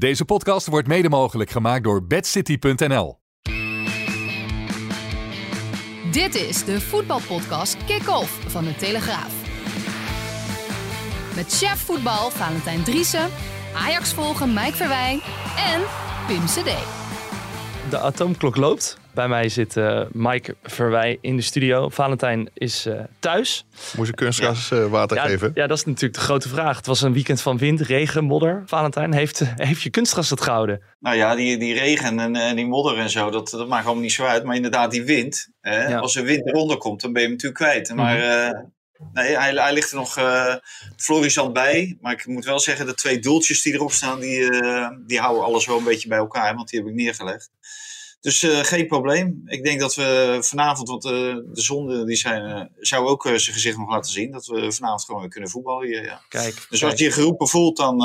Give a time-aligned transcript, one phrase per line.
[0.00, 3.18] Deze podcast wordt mede mogelijk gemaakt door bedcity.nl.
[6.10, 9.32] Dit is de voetbalpodcast Kick-Off van de Telegraaf.
[11.34, 13.28] Met chef voetbal Valentijn Driessen,
[13.74, 15.20] Ajax volgen Mike Verwijn
[15.56, 15.80] en
[16.26, 16.70] Pim CD.
[17.90, 18.99] De atoomklok loopt.
[19.14, 21.88] Bij mij zit uh, Mike Verwij in de studio.
[21.88, 23.66] Valentijn is uh, thuis.
[23.96, 24.76] Moest je kunstgras ja.
[24.76, 25.50] uh, water ja, geven?
[25.54, 26.76] Ja, dat is natuurlijk de grote vraag.
[26.76, 28.62] Het was een weekend van wind, regen, modder.
[28.66, 30.82] Valentijn, heeft, heeft je kunstgras het gehouden?
[30.98, 34.02] Nou ja, die, die regen en, en die modder en zo, dat, dat maakt allemaal
[34.02, 34.44] niet zo uit.
[34.44, 35.48] Maar inderdaad, die wind.
[35.60, 35.98] Hè, ja.
[35.98, 37.94] Als er wind eronder komt, dan ben je hem natuurlijk kwijt.
[37.94, 38.16] Maar...
[38.16, 38.72] Mm-hmm.
[39.12, 40.54] Nee, hij, hij, ligt er nog uh,
[40.96, 41.96] florissant bij.
[42.00, 45.44] Maar ik moet wel zeggen, de twee doeltjes die erop staan, die, uh, die houden
[45.44, 46.54] alles wel een beetje bij elkaar.
[46.54, 47.50] Want die heb ik neergelegd.
[48.20, 49.42] Dus uh, geen probleem.
[49.46, 53.90] Ik denk dat we vanavond, want de zon die zijn, zou ook zijn gezicht nog
[53.90, 54.30] laten zien.
[54.30, 56.04] Dat we vanavond gewoon weer kunnen voetballen hier.
[56.04, 56.22] Ja.
[56.28, 56.90] Kijk, dus kijk.
[56.90, 57.98] als je je geroepen voelt, dan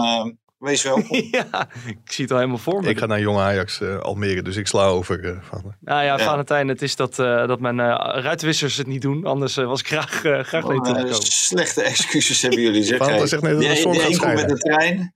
[0.65, 1.27] Wees welkom.
[1.31, 2.89] ja, ik zie het al helemaal voor me.
[2.89, 5.61] Ik ga naar Jong Ajax uh, Almere, dus ik sla over uh, van.
[5.61, 7.79] Nou ja, ja, Valentijn, het is dat, uh, dat mijn
[8.21, 9.25] ruitenwissers het niet doen.
[9.25, 10.09] Anders was ik graag,
[10.47, 13.99] graag oh, mee Slechte excuses hebben jullie, zeg Valentijn zegt net dat de zon de,
[13.99, 15.13] gaat de komt met de trein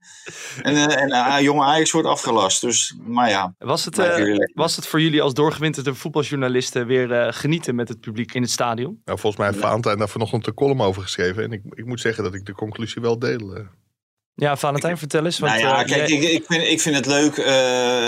[0.62, 2.60] en, en Jong Ajax wordt afgelast.
[2.60, 3.54] Dus, maar ja.
[3.58, 3.96] Was het,
[4.54, 9.00] was het voor jullie als doorgewinterde voetbaljournalisten weer genieten met het publiek in het stadion?
[9.04, 11.42] Nou, volgens mij heeft Valentijn daar vanochtend een column over geschreven.
[11.42, 13.68] En ik, ik moet zeggen dat ik de conclusie wel deel.
[14.40, 15.38] Ja, Valentijn, vertel eens.
[15.38, 16.18] Want, nou ja, kijk, jij...
[16.18, 17.36] ik, ik, vind, ik vind het leuk.
[17.36, 17.44] Uh,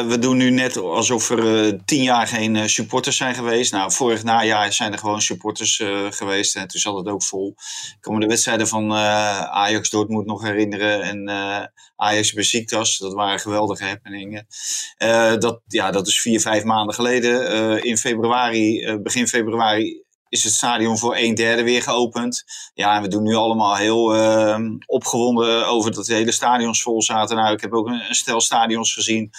[0.07, 3.73] we doen nu net alsof er uh, tien jaar geen supporters zijn geweest.
[3.73, 6.57] Nou, vorig najaar zijn er gewoon supporters geweest.
[6.57, 7.55] En toen zat het ook vol.
[7.57, 11.03] Ik kan me de wedstrijden van Ajax Dortmund nog herinneren.
[11.03, 11.31] En
[11.97, 14.47] Ajax Besiktas, dat waren geweldige happeningen.
[15.39, 17.83] dat, ja, dat is vier, vijf maanden geleden.
[17.83, 20.03] in februari, begin februari
[20.33, 22.45] is het stadion voor een derde weer geopend.
[22.75, 27.03] Ja, en we doen nu allemaal heel uh, opgewonden over dat de hele stadions vol
[27.03, 27.37] zaten.
[27.37, 29.31] Nou, ik heb ook een stel stadions gezien.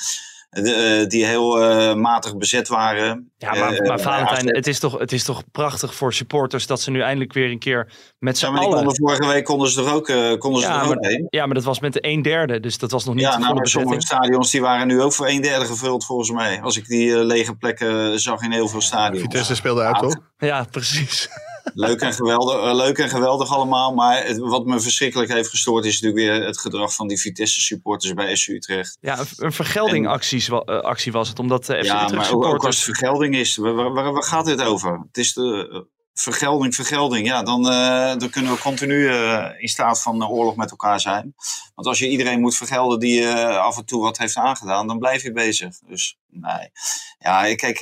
[0.54, 3.32] De, uh, die heel uh, matig bezet waren.
[3.38, 6.92] Ja, maar, maar Valentijn, het is, toch, het is toch prachtig voor supporters dat ze
[6.92, 8.76] nu eindelijk weer een keer met z'n ja, allen...
[8.76, 11.28] Konden, vorige week konden ze er ook, uh, konden ze ja, er maar, ook heen.
[11.30, 13.36] Ja, maar dat was met de een derde, dus dat was nog niet ja, de
[13.36, 13.92] volle nou, bezetting.
[13.92, 16.62] Sommige stadions die waren nu ook voor een derde gevuld volgens mij.
[16.62, 19.22] Als ik die lege plekken zag in heel veel stadions.
[19.22, 20.16] Vitesse speelde uit, toch?
[20.38, 21.30] Ja, precies.
[21.74, 23.94] Leuk en, geweldig, leuk en geweldig allemaal.
[23.94, 27.62] Maar het, wat me verschrikkelijk heeft gestoord is natuurlijk weer het gedrag van die Vitesse
[27.62, 28.98] supporters bij SU Utrecht.
[29.02, 31.40] Ja, een, vergeldingactie actie was het.
[31.40, 32.54] Omdat de FC ja, Utrecht maar supporters...
[32.54, 33.56] ook als het vergelding is.
[33.56, 35.00] Waar, waar, waar, gaat dit over?
[35.08, 37.28] Het is de vergelding, vergelding.
[37.28, 41.36] Ja, dan, uh, dan kunnen we continu uh, in staat van oorlog met elkaar zijn.
[41.76, 45.24] Want als je iedereen moet vergelden die af en toe wat heeft aangedaan, dan blijf
[45.24, 45.80] je bezig.
[45.88, 46.72] Dus nee.
[47.20, 47.78] Ja, kijk,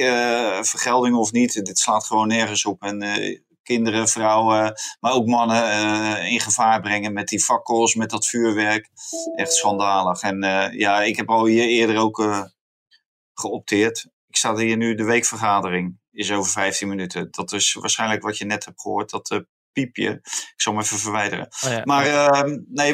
[0.65, 2.81] vergelding of niet, dit slaat gewoon nergens op.
[2.81, 2.99] En
[3.71, 8.89] kinderen, vrouwen, maar ook mannen uh, in gevaar brengen met die fakkels, met dat vuurwerk.
[9.35, 10.21] Echt schandalig.
[10.21, 12.43] En uh, ja, ik heb al hier eerder ook uh,
[13.33, 14.07] geopteerd.
[14.27, 17.27] Ik sta hier nu, de weekvergadering is over 15 minuten.
[17.31, 20.09] Dat is waarschijnlijk wat je net hebt gehoord, dat piepje.
[20.21, 21.47] Ik zal hem even verwijderen.
[21.65, 21.81] Oh ja.
[21.83, 22.05] Maar
[22.67, 22.93] nee,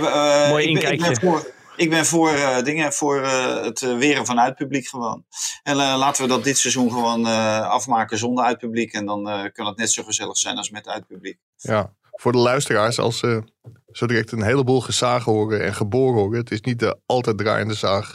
[0.50, 1.56] Mooi ik, ik ben voor...
[1.78, 5.26] Ik ben voor uh, dingen, voor uh, het uh, weren van uitpubliek gewoon.
[5.64, 7.26] En laten we dat dit seizoen gewoon
[7.66, 8.94] afmaken zonder uitpubliek.
[8.94, 11.40] En dan kan het net zo gezellig zijn als met uitpubliek.
[11.56, 13.44] Ja, voor de luisteraars, als ze
[13.92, 16.40] zo direct een heleboel gezagen horen en geboren horen.
[16.40, 18.12] Het is niet de altijd draaiende zaag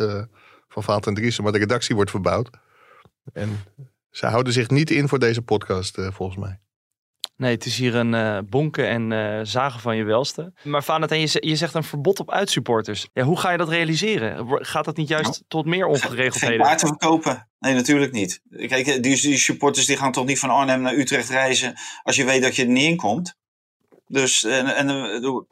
[0.69, 2.50] van Vaat en Driessen, maar de redactie wordt verbouwd.
[3.33, 3.65] En
[4.11, 6.62] ze houden zich niet in voor deze podcast, volgens mij.
[7.42, 10.53] Nee, het is hier een uh, bonken en uh, zagen van je welste.
[10.62, 13.08] Maar Valentijn, je, je zegt een verbod op uitsupporters.
[13.12, 14.47] Ja, hoe ga je dat realiseren?
[14.64, 16.56] Gaat dat niet juist nou, tot meer ongeregeldheden?
[16.56, 17.48] Geen kaarten verkopen?
[17.58, 18.41] Nee, natuurlijk niet.
[18.50, 22.25] Kijk, die, die, supporters die gaan toch niet van Arnhem naar Utrecht reizen als je
[22.25, 23.36] weet dat je er niet in komt?
[24.06, 24.88] Dus en, en,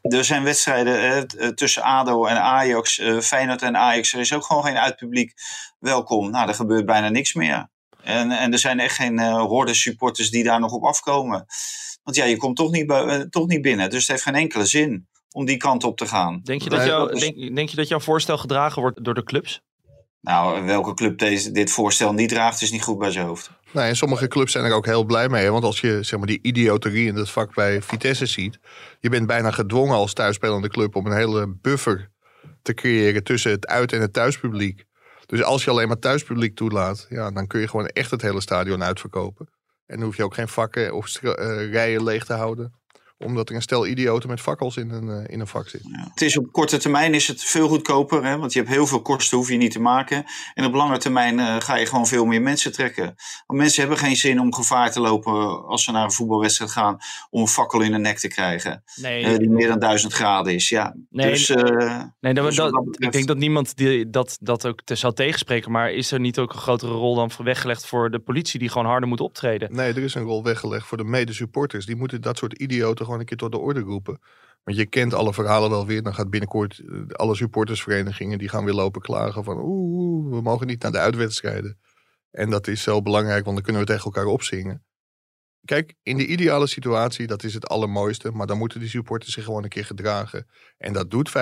[0.00, 4.12] er zijn wedstrijden hè, tussen ADO en Ajax, uh, Feyenoord en Ajax.
[4.12, 5.32] Er is ook gewoon geen uitpubliek
[5.78, 6.30] welkom.
[6.30, 7.68] Nou, er gebeurt bijna niks meer.
[8.02, 11.46] En, en er zijn echt geen uh, horde supporters die daar nog op afkomen.
[12.02, 13.90] Want ja, je komt toch niet, uh, toch niet binnen.
[13.90, 16.40] Dus het heeft geen enkele zin om die kant op te gaan.
[16.44, 19.62] Denk je dat, jou, denk, denk je dat jouw voorstel gedragen wordt door de clubs?
[20.20, 23.50] Nou, welke club deze, dit voorstel niet draagt, is niet goed bij zijn hoofd.
[23.72, 25.50] Nee, en sommige clubs zijn er ook heel blij mee.
[25.50, 28.58] Want als je zeg maar, die idioterie in het vak bij Vitesse ziet.
[29.00, 32.10] Je bent bijna gedwongen als thuisspelende club om een hele buffer
[32.62, 34.84] te creëren tussen het uit- en het thuispubliek.
[35.30, 38.40] Dus als je alleen maar thuispubliek toelaat, ja, dan kun je gewoon echt het hele
[38.40, 39.48] stadion uitverkopen.
[39.86, 41.32] En dan hoef je ook geen vakken of uh,
[41.70, 42.79] rijen leeg te houden.
[43.24, 45.80] Omdat er een stel idioten met fakkels in een, eh, in een vak zit.
[45.84, 46.08] Ja.
[46.10, 49.02] Het is op korte termijn is het veel goedkoper, hè, want je hebt heel veel
[49.02, 50.24] kosten, hoef je niet te maken.
[50.54, 53.14] En op lange termijn eh, ga je gewoon veel meer mensen trekken.
[53.46, 56.98] Want mensen hebben geen zin om gevaar te lopen als ze naar een voetbalwedstrijd gaan
[57.30, 58.82] om een fakkel in de nek te krijgen.
[58.96, 60.68] Nee, eh, die meer dan duizend graden is.
[60.68, 60.94] Ja.
[61.10, 64.38] Nee, dus, eh, nee dat, dus dat- dat betreft- ik denk dat niemand die, dat,
[64.40, 65.70] dat ook te zou tegenspreken.
[65.70, 68.86] Maar is er niet ook een grotere rol dan weggelegd voor de politie die gewoon
[68.86, 69.74] harder moet optreden?
[69.74, 71.86] Nee, er is een rol weggelegd voor de mede-supporters.
[71.86, 74.20] Die moeten dat soort idioten gewoon een keer tot de orde roepen.
[74.62, 76.02] Want je kent alle verhalen wel weer.
[76.02, 78.38] Dan gaat binnenkort eh, alle supportersverenigingen...
[78.38, 79.58] die gaan weer lopen klagen van...
[79.58, 81.78] oeh, we mogen niet naar de uitwedstrijden.
[82.30, 84.84] En dat is zo belangrijk, want dan kunnen we tegen elkaar opzingen.
[85.64, 88.30] Kijk, in de ideale situatie, dat is het allermooiste.
[88.30, 90.46] Maar dan moeten die supporters zich gewoon een keer gedragen.
[90.78, 91.32] En dat doet 95%,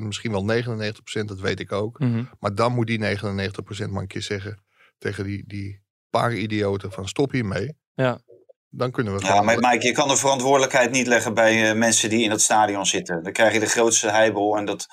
[0.00, 1.98] misschien wel 99%, dat weet ik ook.
[1.98, 2.24] Mhm.
[2.40, 4.64] Maar dan moet die 99% maar een keer zeggen
[4.98, 7.76] tegen die, die paar idioten van stop hiermee.
[7.94, 8.20] Ja.
[8.76, 12.10] Dan kunnen we Ja, maar Mike, je kan de verantwoordelijkheid niet leggen bij eh, mensen
[12.10, 13.22] die in het stadion zitten.
[13.22, 14.56] Dan krijg je de grootste heibel.
[14.56, 14.86] En dat,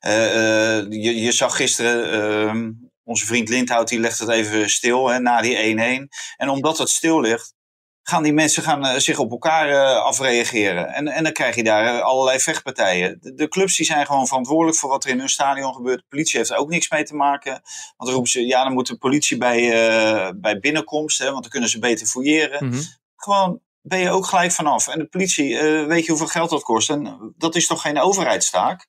[0.00, 2.70] eh, eh, je, je zag gisteren, ehm,
[3.04, 6.08] onze vriend Lindhout, die legt het even stil hè, na die 1-1.
[6.36, 7.54] En omdat het stil ligt,
[8.02, 10.88] gaan die mensen gaan, zich op elkaar afreageren.
[10.88, 13.18] En, en dan krijg je daar allerlei vechtpartijen.
[13.20, 15.98] De, de clubs die zijn gewoon verantwoordelijk voor wat er in hun stadion gebeurt.
[15.98, 17.52] De politie heeft er ook niks mee te maken.
[17.52, 17.62] Want
[17.96, 21.50] dan roepen ze, ja, dan moet de politie bij, eh, bij binnenkomst, hè, want dan
[21.50, 22.80] kunnen ze beter fouilleren Mhm.
[23.24, 24.88] Gewoon ben je ook gelijk vanaf.
[24.88, 26.90] En de politie, eh, weet je hoeveel geld dat kost?
[26.90, 28.86] En dat is toch geen overheidstaak?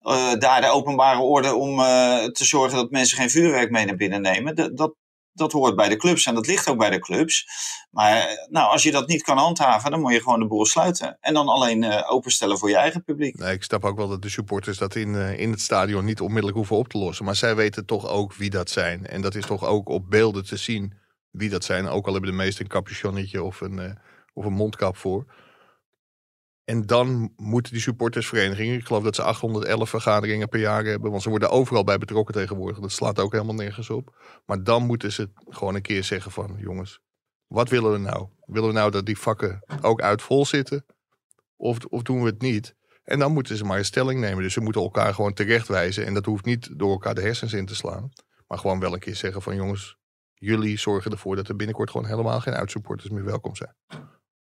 [0.00, 3.96] Eh, daar de openbare orde om eh, te zorgen dat mensen geen vuurwerk mee naar
[3.96, 4.54] binnen nemen.
[4.54, 4.94] Dat, dat,
[5.32, 7.46] dat hoort bij de clubs en dat ligt ook bij de clubs.
[7.90, 11.16] Maar nou, als je dat niet kan handhaven, dan moet je gewoon de boel sluiten.
[11.20, 13.38] En dan alleen openstellen voor je eigen publiek.
[13.38, 16.56] Nee, ik snap ook wel dat de supporters dat in, in het stadion niet onmiddellijk
[16.56, 17.24] hoeven op te lossen.
[17.24, 19.06] Maar zij weten toch ook wie dat zijn.
[19.06, 21.00] En dat is toch ook op beelden te zien
[21.32, 21.88] wie dat zijn.
[21.88, 23.92] Ook al hebben de meesten een capuchonnetje of een, eh,
[24.32, 25.24] of een mondkap voor.
[26.64, 31.22] En dan moeten die supportersverenigingen, ik geloof dat ze 811 vergaderingen per jaar hebben, want
[31.22, 32.78] ze worden overal bij betrokken tegenwoordig.
[32.78, 34.16] Dat slaat ook helemaal nergens op.
[34.46, 37.00] Maar dan moeten ze gewoon een keer zeggen van, jongens,
[37.46, 38.28] wat willen we nou?
[38.46, 40.84] Willen we nou dat die vakken ook uit vol zitten?
[41.56, 42.74] Of, of doen we het niet?
[43.04, 44.42] En dan moeten ze maar een stelling nemen.
[44.42, 46.06] Dus ze moeten elkaar gewoon terechtwijzen.
[46.06, 48.12] En dat hoeft niet door elkaar de hersens in te slaan.
[48.46, 49.96] Maar gewoon wel een keer zeggen van jongens,
[50.42, 53.74] jullie zorgen ervoor dat er binnenkort gewoon helemaal geen uitsupporters meer welkom zijn.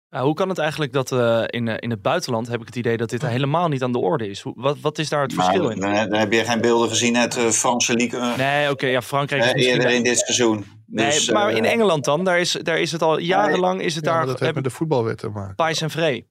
[0.10, 2.76] Nou, hoe kan het eigenlijk dat eh, in, eh, in het buitenland heb ik het
[2.76, 4.42] idee dat dit helemaal niet aan de orde is?
[4.42, 5.80] Hoe, wat, wat is daar het verschil Maar in?
[5.80, 9.02] dan, dan heb je geen beelden gezien uit de Franse Ligue eh, Nee, oké, ja,
[9.02, 9.76] Frankrijk is eh, misschien...
[9.76, 10.66] eerder in dit seizoen.
[10.86, 13.96] Dus, nee, maar in eh, Engeland dan, daar is, daar is het al jarenlang, is
[13.96, 15.56] het Ja, daar dat heeft met de voetbalwet te maken.
[15.56, 16.30] pais en vree.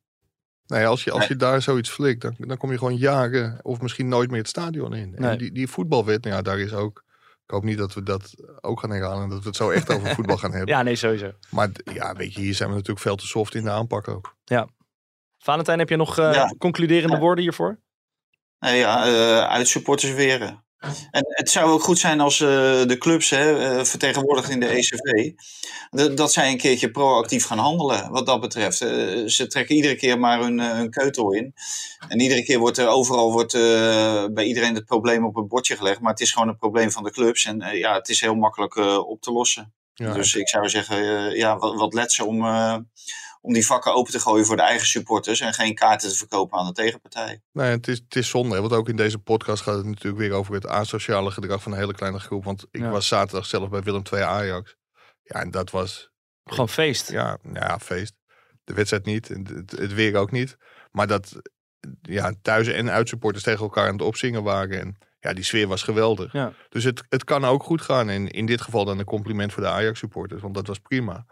[0.67, 3.81] Nee, als je, als je daar zoiets flikt, dan, dan kom je gewoon jaren of
[3.81, 5.15] misschien nooit meer het stadion in.
[5.17, 5.31] Nee.
[5.31, 7.05] En die, die voetbalwet, nou ja, daar is ook...
[7.51, 9.23] Ik hoop niet dat we dat ook gaan herhalen.
[9.23, 10.69] en Dat we het zo echt over voetbal gaan hebben.
[10.75, 11.31] Ja, nee, sowieso.
[11.51, 14.37] Maar ja, weet je, hier zijn we natuurlijk veel te soft in de aanpak ook.
[15.39, 16.55] Valentijn, heb je nog eh, Ja.
[16.59, 17.81] concluderende woorden hiervoor?
[18.59, 20.65] Nou ja, eh uitsupporters weren.
[21.11, 22.49] En het zou ook goed zijn als eh,
[22.87, 25.33] de clubs, hè, eh, vertegenwoordigd in de ECV,
[26.15, 28.81] dat zij een keertje proactief gaan handelen wat dat betreft.
[28.81, 31.55] Eh, ze trekken iedere keer maar hun, hun keutel in.
[32.09, 33.53] En iedere keer wordt er overal wordt,
[34.35, 36.01] bij iedereen het probleem op het bordje gelegd.
[36.01, 37.45] Maar het is gewoon een probleem van de clubs.
[37.45, 38.77] En ja, het is heel makkelijk
[39.07, 39.73] op te lossen.
[39.95, 42.77] Ja, dus ik zou zeggen, ja, wat, wat letsen om, eh,
[43.41, 45.41] om die vakken open te gooien voor de eigen supporters.
[45.41, 47.41] En geen kaarten te verkopen aan de tegenpartij.
[47.53, 48.61] Nee, het is, het is zonde.
[48.61, 51.79] Want ook in deze podcast gaat het natuurlijk weer over het asociale gedrag van een
[51.79, 52.45] hele kleine groep.
[52.45, 52.91] Want ik Ja.
[52.91, 54.77] was zaterdag zelf bij Willem II Ajax.
[55.23, 56.11] Ja, en dat was
[56.45, 57.11] Gewoon feest.
[57.11, 58.13] ja, ja, feest.
[58.65, 60.57] De wedstrijd niet, het, het weer ook niet.
[60.91, 61.41] Maar dat
[62.03, 64.81] ja, thuis- en uitsupporters tegen elkaar aan het opzingen waren.
[64.81, 66.33] En ja, die sfeer was geweldig.
[66.33, 66.53] Ja.
[66.69, 68.09] Dus het, het kan ook goed gaan.
[68.09, 70.43] En in dit geval dan een compliment voor de Ajax-supporters.
[70.43, 71.27] Want dat was prima.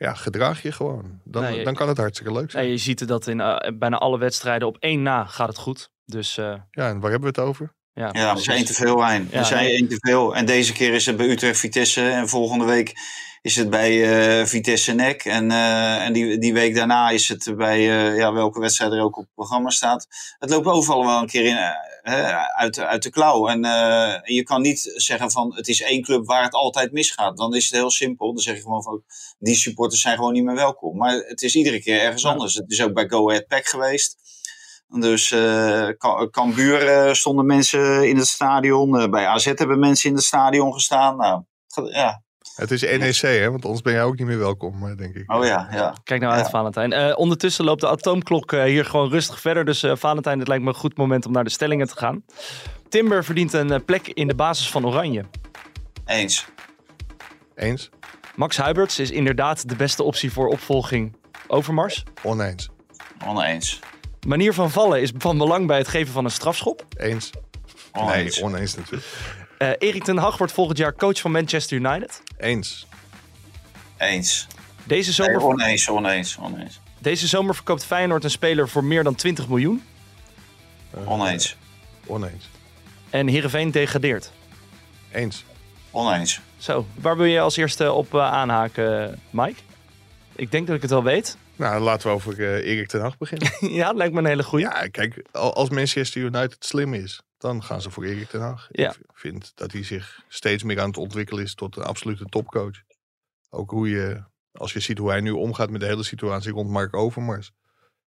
[0.00, 1.20] Ja, gedraag je gewoon.
[1.24, 2.64] Dan, Nee, dan kan het hartstikke leuk zijn.
[2.64, 5.90] Ja, je ziet dat in eh, bijna alle wedstrijden op één na gaat het goed.
[6.04, 7.74] Dus eh, Ja, en waar hebben we het over?
[7.92, 9.28] ja, Ja, er zijn één te veel wijn.
[9.30, 9.72] Ja, er zijn nee.
[9.72, 10.36] één te veel.
[10.36, 12.08] En deze keer is het bij Utrecht Vitesse.
[12.10, 12.94] En volgende week
[13.42, 13.92] is het bij
[14.40, 15.24] eh, Vitesse Nek.
[15.24, 19.00] En, eh, en die, die week daarna is het bij eh, ja, welke wedstrijd er
[19.00, 20.06] ook op het programma staat.
[20.38, 21.56] Het loopt overal wel een keer in,
[22.02, 23.48] uit, uit de klauw.
[23.48, 27.36] En eh, je kan niet zeggen van het is één club waar het altijd misgaat.
[27.36, 28.32] Dan is het heel simpel.
[28.32, 29.02] Dan zeg je gewoon van
[29.38, 30.96] die supporters zijn gewoon niet meer welkom.
[30.96, 32.30] Maar het is iedere keer ergens Ja.
[32.30, 32.54] anders.
[32.54, 34.16] Het is ook bij Go Ahead Pack geweest.
[34.88, 35.34] Dus
[36.30, 39.10] Cambuur eh, stonden mensen in het stadion.
[39.10, 41.16] Bij AZ hebben mensen in het stadion gestaan.
[41.16, 41.42] Nou,
[41.92, 42.22] ja.
[42.54, 43.50] Het is NEC, hè?
[43.50, 45.32] Want anders ben jij ook niet meer welkom, eh, denk ik.
[45.32, 45.94] Oh ja, ja.
[46.04, 46.50] kijk nou uit, Ja.
[46.50, 46.92] Valentijn.
[46.92, 49.64] Eh, ondertussen loopt de atoomklok eh, hier gewoon rustig verder.
[49.64, 52.24] Dus eh, Valentijn, het lijkt me een goed moment om naar de stellingen te gaan.
[52.88, 55.24] Timber verdient een plek in de basis van Oranje.
[56.06, 56.46] Eens.
[57.54, 57.90] Eens?
[58.36, 61.16] Max Huiberts is inderdaad de beste optie voor opvolging
[61.46, 62.04] Overmars.
[62.22, 62.70] Oneens.
[63.26, 63.78] Oneens.
[64.26, 66.84] Manier van vallen is van belang bij het geven van een strafschop.
[66.96, 67.30] Eens.
[67.92, 68.36] Oneens.
[68.36, 69.06] Nee, oneens natuurlijk.
[69.60, 72.22] Eh Erik ten Hag wordt volgend jaar coach van Manchester United.
[72.38, 72.86] Eens.
[73.98, 74.46] Eens.
[74.84, 76.80] Deze Nee, zomer, oneens, oneens, oneens.
[76.98, 79.82] deze zomer verkoopt Feyenoord een speler voor meer dan 20 miljoen.
[80.90, 81.56] Eh, Oneens.
[82.06, 82.48] Oneens.
[83.10, 84.32] En Heerenveen degradeert.
[85.12, 85.44] Eens.
[85.90, 86.40] Oneens.
[86.56, 89.60] Zo, waar wil je als eerste op eh, aanhaken, Mike?
[90.36, 91.36] Ik denk dat ik het wel weet.
[91.56, 93.48] Nou, laten we over eh, Erik ten Hag beginnen.
[93.78, 94.64] ja, dat lijkt me een hele goeie.
[94.66, 98.68] ja, kijk, al- als Manchester United slim is, dan gaan ze voor Erik ten Hag.
[98.70, 98.90] Ja.
[98.90, 102.82] Ik vind dat hij zich steeds meer aan het ontwikkelen is tot een absolute topcoach.
[103.50, 106.70] Ook hoe je, als je ziet hoe hij nu omgaat met de hele situatie rond
[106.70, 107.52] Mark Overmars.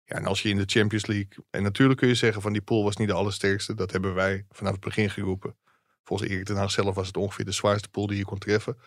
[0.04, 1.46] Ja, en als je in de Champions League...
[1.50, 3.74] En natuurlijk kun je zeggen van die pool was niet de allersterkste.
[3.74, 5.58] Dat hebben wij vanaf het begin geroepen.
[6.04, 8.78] Volgens Erik ten Hag zelf was het ongeveer de zwaarste pool die je kon treffen.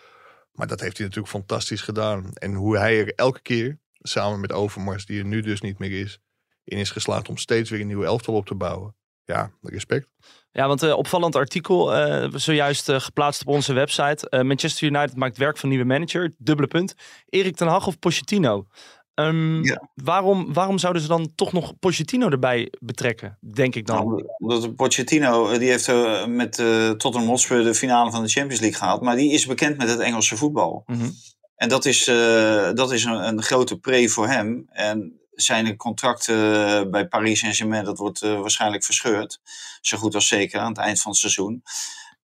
[0.52, 2.32] Maar dat heeft hij natuurlijk fantastisch gedaan.
[2.32, 6.00] En hoe hij er elke keer, samen met Overmars, die er nu dus niet meer
[6.00, 6.20] is,
[6.64, 8.96] in is geslaagd om steeds weer een nieuwe elftal op te bouwen.
[9.24, 10.08] Ja, respect.
[10.52, 14.26] Ja, want uh, opvallend artikel, uh, zojuist uh, geplaatst op onze website.
[14.30, 16.34] Uh, Manchester United maakt werk van nieuwe manager.
[16.38, 16.94] Dubbele punt.
[17.28, 18.66] Erik ten Hag of Pochettino?
[19.14, 19.88] Um, Ja.
[19.94, 23.96] waarom, waarom zouden ze dan toch nog Pochettino erbij betrekken, denk ik dan?
[24.06, 28.28] Nou, Omdat Pochettino, eh, die heeft eh, met eh, Tottenham Hotspur de finale van de
[28.28, 29.02] Champions League gehaald.
[29.02, 30.82] Maar die is bekend met het Engelse voetbal.
[30.86, 31.08] Mhm.
[31.56, 34.64] En dat is, eh, dat is een, een grote pre voor hem.
[34.70, 39.40] En zijn contract eh, bij Paris Saint-Germain, dat wordt eh, waarschijnlijk verscheurd.
[39.80, 41.62] Zo goed als zeker aan het eind van het seizoen.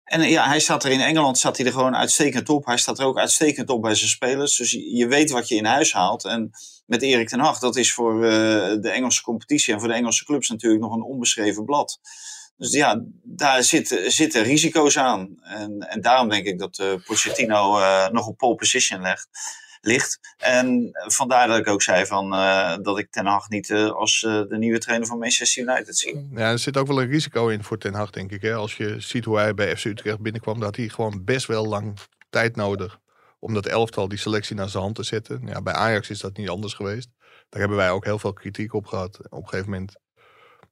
[0.03, 2.65] En eh, ja, hij staat er in Engeland staat hij er gewoon uitstekend op.
[2.65, 4.55] Hij staat er ook uitstekend op bij zijn spelers.
[4.55, 6.25] Dus je, weet wat je in huis haalt.
[6.25, 6.51] En
[6.85, 10.49] met Erik ten Hag, dat is voor de Engelse competitie en voor de Engelse clubs
[10.49, 11.99] natuurlijk nog een onbeschreven blad.
[12.57, 15.37] Dus ja, daar zitten, zitten risico's aan.
[15.41, 17.79] En, en daarom denk ik dat uh, Pochettino
[18.11, 19.27] nog op pole position legt,
[19.87, 20.19] ligt.
[20.37, 24.57] En vandaar dat ik ook zei van, uh, dat ik Ten Hag niet als de
[24.57, 26.27] nieuwe trainer van Manchester United zie.
[26.31, 28.41] Ja, er zit ook wel een risico in voor Ten Hag, denk ik.
[28.41, 28.53] Hè?
[28.53, 31.97] Als je ziet hoe hij bij FC Utrecht binnenkwam, dat hij gewoon best wel lang
[32.29, 32.99] tijd nodig
[33.39, 35.41] om dat elftal, die selectie naar zijn hand te zetten.
[35.45, 37.09] Ja, bij Ajax is dat niet anders geweest.
[37.49, 39.19] Daar hebben wij ook heel veel kritiek op gehad.
[39.29, 39.95] Op een gegeven moment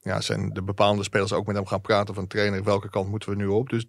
[0.02, 3.30] ja, zijn de bepaalde spelers ook met hem gaan praten van trainer, welke kant moeten
[3.30, 3.70] we nu op?
[3.70, 3.86] Dus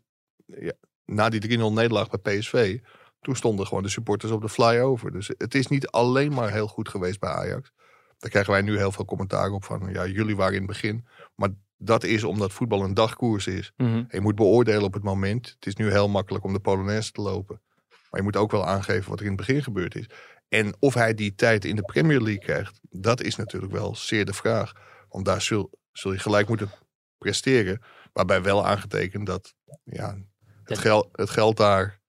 [0.47, 0.73] ja,
[1.05, 2.79] na die 3-0 nederlaag bij PSV,
[3.27, 5.13] toen stonden gewoon de supporters op de flyover.
[5.13, 7.73] Dus het is niet alleen maar heel goed geweest bij Ajax.
[8.19, 11.07] Daar krijgen wij nu heel veel commentaar op van, ja, jullie waren in het begin.
[11.35, 13.73] Maar dat is omdat voetbal een dagkoers is.
[13.77, 14.07] Mm -hmm.
[14.09, 15.49] Je moet beoordelen op het moment.
[15.49, 17.61] Het is nu heel makkelijk om de Polonaise te lopen.
[17.89, 20.09] Maar je moet ook wel aangeven wat er in het begin gebeurd is.
[20.49, 24.25] En of hij die tijd in de Premier League krijgt, dat is natuurlijk wel zeer
[24.25, 24.73] de vraag.
[25.09, 26.71] Want daar zul, zul je gelijk moeten
[27.19, 27.83] presteren.
[28.13, 29.55] Waarbij wel aangetekend dat
[29.85, 30.19] ja,
[30.65, 32.01] het, geld, het geld daar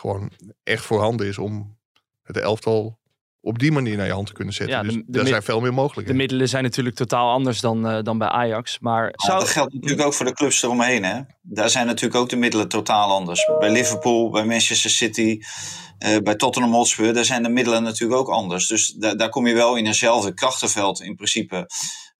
[0.00, 0.30] gewoon
[0.62, 1.78] echt voorhanden is om
[2.22, 2.98] het elftal
[3.40, 4.76] op die manier naar je hand te kunnen zetten.
[4.76, 6.16] Ja, de- dus de er mi- zijn veel meer De mogelijkheden.
[6.16, 8.78] middelen zijn natuurlijk totaal anders dan, eh, dan bij Ajax.
[8.78, 9.38] Maar Maar zou...
[9.38, 11.04] dat geldt natuurlijk ook voor de clubs eromheen.
[11.04, 11.20] Hè?
[11.42, 13.44] Daar zijn natuurlijk ook de middelen totaal anders.
[13.58, 15.38] Bij Liverpool, bij Manchester City,
[15.98, 18.66] eh, bij Tottenham Hotspur, daar zijn de middelen natuurlijk ook anders.
[18.66, 21.66] Dus da- daar kom je wel in eenzelfde krachtenveld in principe.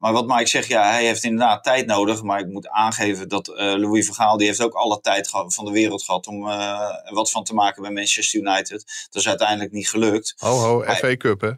[0.01, 2.23] Maar wat Mike zegt, ja, hij heeft inderdaad tijd nodig.
[2.23, 5.71] Maar ik moet aangeven dat eh, Louis Vergaal, die heeft ook alle tijd van de
[5.71, 9.09] wereld gehad om er wat van te maken bij Manchester United.
[9.11, 10.35] Dat is uiteindelijk niet gelukt.
[10.37, 11.51] Ho, ho, FA Cup hè.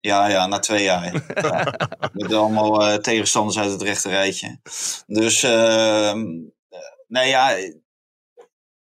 [0.00, 1.04] Ja, ja, na twee jaar.
[1.34, 1.74] ja.
[2.12, 4.60] Met allemaal eh, tegenstanders uit het rechte rijtje.
[5.06, 6.26] Dus, ehm,
[6.68, 7.56] eh, nee ja,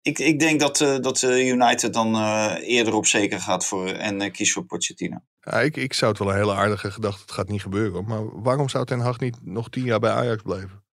[0.03, 4.65] ik, ik denk dat, dat United dan eerder op zeker gaat voor, en kiest voor
[4.65, 5.19] Pochettino.
[5.51, 8.05] Ja, ik, ik zou het wel een hele aardige gedachte, het gaat niet gebeuren.
[8.05, 10.85] Maar waarom zou Ten Hag niet nog tien jaar bij Ajax blijven?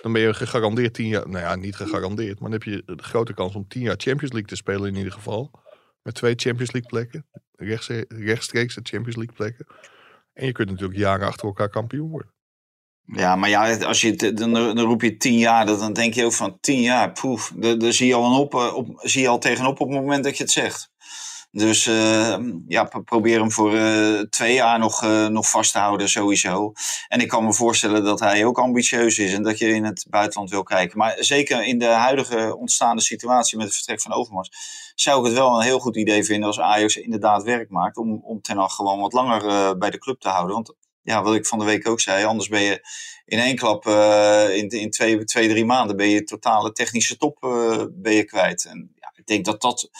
[0.00, 2.40] Dan ben je gegarandeerd tien jaar, nou ja, niet gegarandeerd.
[2.40, 4.96] Maar dan heb je de grote kans om tien jaar Champions League te spelen in
[4.96, 5.50] ieder geval.
[6.02, 7.26] Met twee Champions League plekken.
[7.52, 9.66] Rechts, rechtstreeks de Champions League plekken.
[10.32, 12.34] En je kunt natuurlijk jaren achter elkaar kampioen worden.
[13.02, 16.32] Ja, maar ja, als je, dan, dan roep je tien jaar, dan denk je ook
[16.32, 17.52] van tien jaar, poef.
[17.56, 20.36] Daar zie je al, op, eh, op, zie je al tegenop op het moment dat
[20.36, 20.90] je het zegt.
[21.50, 22.38] Dus eh,
[22.68, 26.72] ja, pro- probeer hem voor eh, twee jaar nog, eh, nog vast te houden, sowieso.
[27.08, 30.06] En ik kan me voorstellen dat hij ook ambitieus is en dat je in het
[30.08, 30.98] buitenland wil kijken.
[30.98, 34.50] Maar zeker in de huidige ontstaande situatie met het vertrek van Overmars,
[34.94, 38.20] zou ik het wel een heel goed idee vinden als Ajax inderdaad werk maakt om,
[38.24, 40.54] om Ten Hag gewoon wat langer eh, bij de club te houden.
[40.54, 42.88] Want ja, wat ik van de week ook zei, anders ben je
[43.24, 43.86] in één klap,
[44.52, 47.36] in, in twee, twee, drie maanden, ben je totale technische top
[47.92, 48.64] ben je kwijt.
[48.64, 49.90] En ja, ik denk dat dat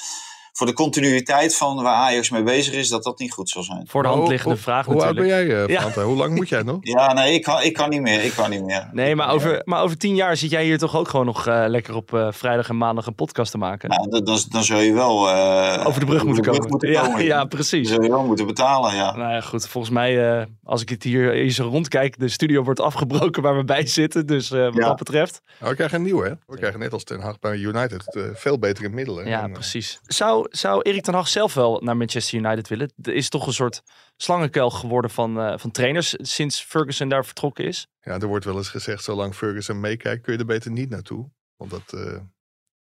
[0.57, 3.85] voor de continuïteit van waar Ajax mee bezig is, dat dat niet goed zal zijn.
[3.89, 5.49] Voor de hand liggende hoe- vraag Hoe oud ben natuurlijk.
[5.69, 6.03] jij, eh, Ja.
[6.03, 6.79] Hoe lang moet jij nog?
[6.81, 8.25] Ja, nee, ik kan, ik kan niet meer.
[8.25, 8.89] Ik kan niet meer.
[8.93, 11.65] Nee, maar over, maar over tien jaar zit jij hier toch ook gewoon nog eh,
[11.67, 13.89] lekker op eh, vrijdag en maandag een podcast te maken.
[13.89, 15.29] Nou, dan, dan, dan zul je wel...
[15.29, 16.69] eh, over de brug moeten komen.
[16.69, 17.25] moeten ja, komen.
[17.25, 17.89] ja, Dan precies.
[17.89, 19.17] zul je wel moeten betalen, ja.
[19.17, 19.69] Nou ja, goed.
[19.69, 23.65] Volgens mij, eh, als ik het hier eens rondkijk, de studio wordt afgebroken waar we
[23.65, 24.27] bij zitten.
[24.27, 24.87] Dus eh, wat Ja.
[24.87, 25.41] dat betreft.
[25.63, 26.33] Oh, we krijgen een nieuwe, hè?
[26.47, 29.29] We krijgen net als Ten Hag bij United veel betere middelen.
[29.29, 30.01] Ja, En, precies.
[30.07, 32.93] Zou, zou Erik ten Hag zelf wel naar Manchester United willen?
[33.03, 33.83] Er is toch een soort
[34.17, 37.87] slangenkuil geworden van, eh, van trainers sinds Ferguson daar vertrokken is.
[38.00, 41.31] Ja, er wordt wel eens gezegd, zolang Ferguson meekijkt, kun je er beter niet naartoe.
[41.57, 42.21] Want dat, eh,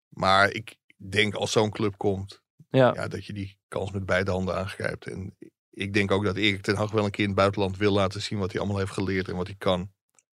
[0.10, 2.92] maar ik denk als zo'n club komt, Ja.
[2.96, 5.08] ja, dat je die kans met beide handen aangrijpt.
[5.08, 5.36] En
[5.70, 8.22] ik denk ook dat Erik ten Hag wel een keer in het buitenland wil laten
[8.22, 9.92] zien wat hij allemaal heeft geleerd en wat hij kan.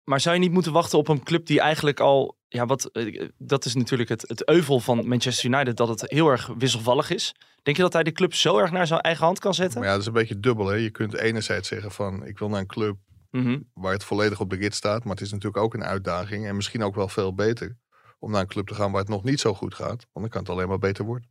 [0.04, 2.37] Maar zou je niet moeten wachten op een club die eigenlijk al...
[2.48, 6.28] Ja, wat, eh, dat is natuurlijk het, het euvel van Manchester United, dat het heel
[6.30, 7.36] erg wisselvallig is.
[7.64, 9.78] Denk je dat hij de club zo erg naar zijn eigen hand kan zetten?
[9.80, 10.68] Maar ja, dat is een beetje dubbel.
[10.68, 10.76] Hè?
[10.76, 12.98] Je kunt enerzijds zeggen van, ik wil naar een club
[13.32, 13.60] Mhm.
[13.74, 15.04] waar het volledig op de rit staat.
[15.04, 17.78] Maar het is natuurlijk ook een uitdaging en misschien ook wel veel beter
[18.20, 19.88] om naar een club te gaan waar het nog niet zo goed gaat.
[19.88, 21.30] Want dan kan het alleen maar beter worden.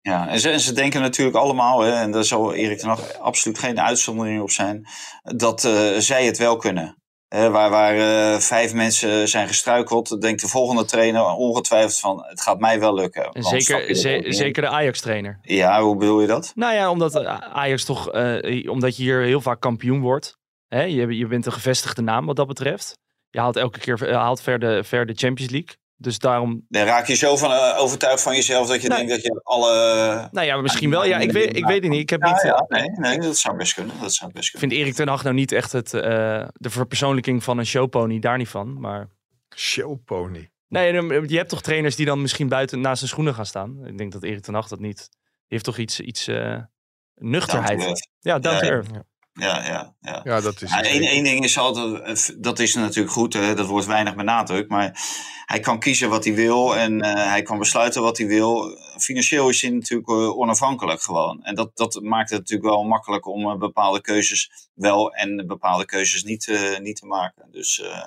[0.00, 3.18] Ja, en ze, en ze denken natuurlijk allemaal, hè, en daar zal Erik ten Hag
[3.18, 4.86] absoluut geen uitzondering op zijn,
[5.22, 6.96] dat eh, zij het wel kunnen.
[7.28, 12.40] Hè, waar waar eh, vijf mensen zijn gestruikeld, denkt de volgende trainer ongetwijfeld van, het
[12.40, 13.28] gaat mij wel lukken.
[13.32, 13.96] Zeker, er
[14.34, 15.38] ze- de Ajax-trainer.
[15.42, 16.52] Ja, hoe bedoel je dat?
[16.54, 20.38] Nou ja, omdat eh, Ajax toch, eh, omdat je hier heel vaak kampioen wordt.
[20.68, 20.82] Hè?
[20.82, 22.98] Je, je bent een gevestigde naam wat dat betreft.
[23.30, 25.76] Je haalt elke keer haalt ver, de, ver de Champions League.
[25.98, 28.96] Dus daarom, Dan raak je zo van, eh, overtuigd van jezelf dat je Nee.
[28.98, 30.28] denkt dat je alle...
[30.32, 31.04] nou ja, misschien wel.
[31.06, 32.00] Ja, ik weet, ik weet het niet.
[32.00, 34.00] Ik heb Ja, niet, ja, nee, nee, dat zou best kunnen.
[34.00, 34.68] Dat zou best Ik kunnen.
[34.70, 36.00] vind Erik ten Hag nou niet echt het, eh,
[36.52, 38.80] de verpersoonlijking van een showpony, daar niet van.
[38.80, 39.08] Maar
[39.56, 40.50] Showpony.
[40.68, 40.92] nee,
[41.28, 43.86] je hebt toch trainers die dan misschien buiten naast zijn schoenen gaan staan.
[43.86, 44.96] Ik denk dat Erik ten Hag dat niet.
[44.98, 46.58] Die heeft toch iets, iets eh,
[47.14, 47.78] nuchterheid.
[47.80, 47.94] Down.
[48.20, 49.04] Ja, down Ja.
[49.36, 50.20] Ja, ja, ja.
[50.24, 53.66] Ja, dat is Ja, één ding is altijd, eh, dat is natuurlijk goed, hè, dat
[53.66, 54.98] wordt weinig benadrukt, maar
[55.46, 58.78] hij kan kiezen wat hij wil en eh, hij kan besluiten wat hij wil.
[58.98, 61.42] Financieel is hij natuurlijk eh, onafhankelijk gewoon.
[61.42, 65.84] En dat, dat maakt het natuurlijk wel makkelijk om eh, bepaalde keuzes wel en bepaalde
[65.84, 67.50] keuzes niet, eh, niet te maken.
[67.50, 68.06] Dus eh,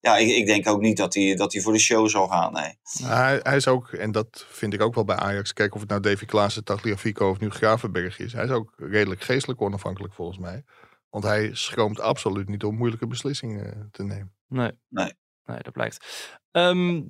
[0.00, 2.52] ja, ik, ik denk ook niet dat hij, dat hij voor de show zal gaan,
[2.52, 2.78] nee.
[3.02, 5.88] Hij, hij is ook, en dat vind ik ook wel bij Ajax, kijk of het
[5.88, 8.32] nou Davy Klaassen, Tagliafico of nu Gravenberg is.
[8.32, 10.64] Hij is ook redelijk geestelijk onafhankelijk volgens mij.
[11.10, 14.34] Want hij schroomt absoluut niet om moeilijke beslissingen te nemen.
[14.48, 14.72] Nee.
[14.88, 15.12] Nee.
[15.44, 16.06] Nee, dat blijkt.
[16.50, 17.02] Ehm,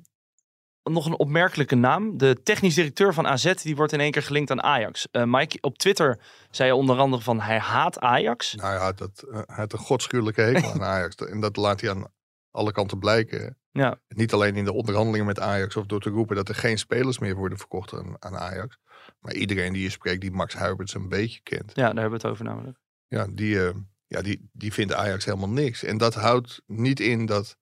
[0.93, 2.17] nog een opmerkelijke naam.
[2.17, 5.07] De technisch directeur van AZ die wordt in één keer gelinkt aan Ajax.
[5.11, 6.19] Eh, Mike, op Twitter
[6.51, 8.55] zei je onder andere van hij haat Ajax.
[8.55, 11.15] Nou ja, dat, eh, hij had een godschuwelijke hekel aan Ajax.
[11.15, 12.07] En dat laat hij aan
[12.51, 13.57] alle kanten blijken.
[13.71, 13.99] Ja.
[14.07, 17.19] Niet alleen in de onderhandelingen met Ajax of door te roepen dat er geen spelers
[17.19, 18.77] meer worden verkocht aan, aan Ajax.
[19.19, 21.71] Maar iedereen die je spreekt die Max Huiberts een beetje kent.
[21.73, 22.77] ja, daar hebben we het over namelijk.
[23.07, 23.75] Ja, die, eh,
[24.07, 25.83] ja die, die vindt Ajax helemaal niks.
[25.83, 27.57] En dat houdt niet in dat.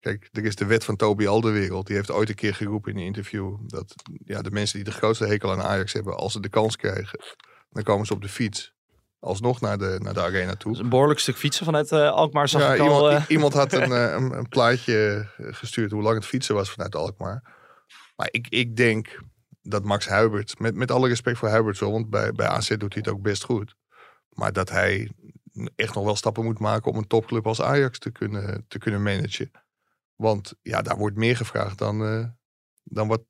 [0.00, 1.86] Kijk, er is de wet van Toby Alderwereld.
[1.86, 3.56] Die heeft ooit een keer geroepen in een interview.
[3.66, 6.76] Dat ja, de mensen die de grootste hekel aan Ajax hebben, als ze de kans
[6.76, 7.18] krijgen,
[7.70, 8.72] dan komen ze op de fiets.
[9.18, 10.78] Alsnog naar de, naar de arena toe.
[10.78, 12.48] Een behoorlijk stuk fietsen vanuit eh, Alkmaar.
[12.48, 15.46] Zag Ja, ik al, iemand, eh, i- iemand had een, eh, een, een plaatje eh,
[15.50, 17.42] gestuurd hoe lang het fietsen was vanuit Alkmaar.
[18.16, 19.18] Maar ik, ik denk
[19.62, 22.94] dat Max Huibert, met, met alle respect voor Huibert zo, want bij, bij AZ doet
[22.94, 23.74] hij het ook best goed.
[24.30, 25.10] Maar dat hij
[25.76, 29.02] echt nog wel stappen moet maken om een topclub als Ajax te kunnen, te kunnen
[29.02, 29.50] managen.
[30.20, 32.24] Want ja, daar wordt meer gevraagd dan, eh,
[32.84, 33.24] dan wat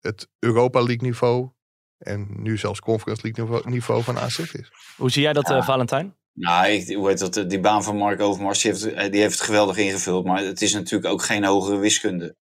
[0.00, 1.50] het Europa League niveau
[1.98, 4.72] en nu zelfs Conference League niveau, niveau van AZ is.
[4.96, 6.16] hoe zie jij dat, eh, Valentijn?
[6.32, 9.34] Nou, ik, hoe heet dat, die baan van Mark Overmars, die heeft, eh, die heeft
[9.34, 10.24] het geweldig ingevuld.
[10.24, 12.36] Maar het is natuurlijk ook geen hogere wiskunde.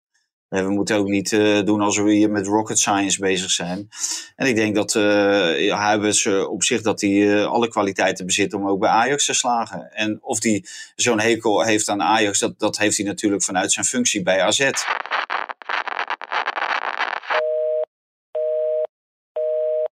[0.49, 3.89] Eh, We moeten ook niet eh, doen alsof we hier met rocket science bezig zijn.
[4.35, 8.67] En ik denk dat uh, Huibers uh, op zich dat hij alle kwaliteiten bezit om
[8.67, 9.91] ook bij Ajax te slagen.
[9.93, 13.85] En of hij zo'n hekel heeft aan Ajax, dat, dat heeft hij natuurlijk vanuit zijn
[13.85, 14.69] functie bij AZ.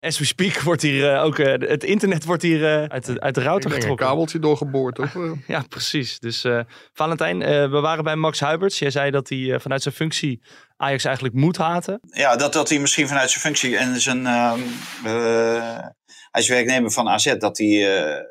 [0.03, 3.19] As we speak wordt hier uh, ook, uh, het internet wordt hier uh, uit, de,
[3.19, 4.05] uit de router getrokken.
[4.05, 4.99] een kabeltje doorgeboord.
[4.99, 5.15] Of,
[5.47, 6.19] ja, precies.
[6.19, 6.45] Dus
[6.93, 7.39] Valentijn,
[7.69, 8.79] we waren bij Max Huiberts.
[8.79, 10.41] Jij zei dat hij vanuit zijn functie
[10.77, 11.99] Ajax eigenlijk moet haten.
[12.11, 14.21] Ja, dat, dat hij misschien vanuit zijn functie en zijn...
[14.21, 14.53] Uh,
[16.31, 17.67] hij is werknemer van AZ, dat hij...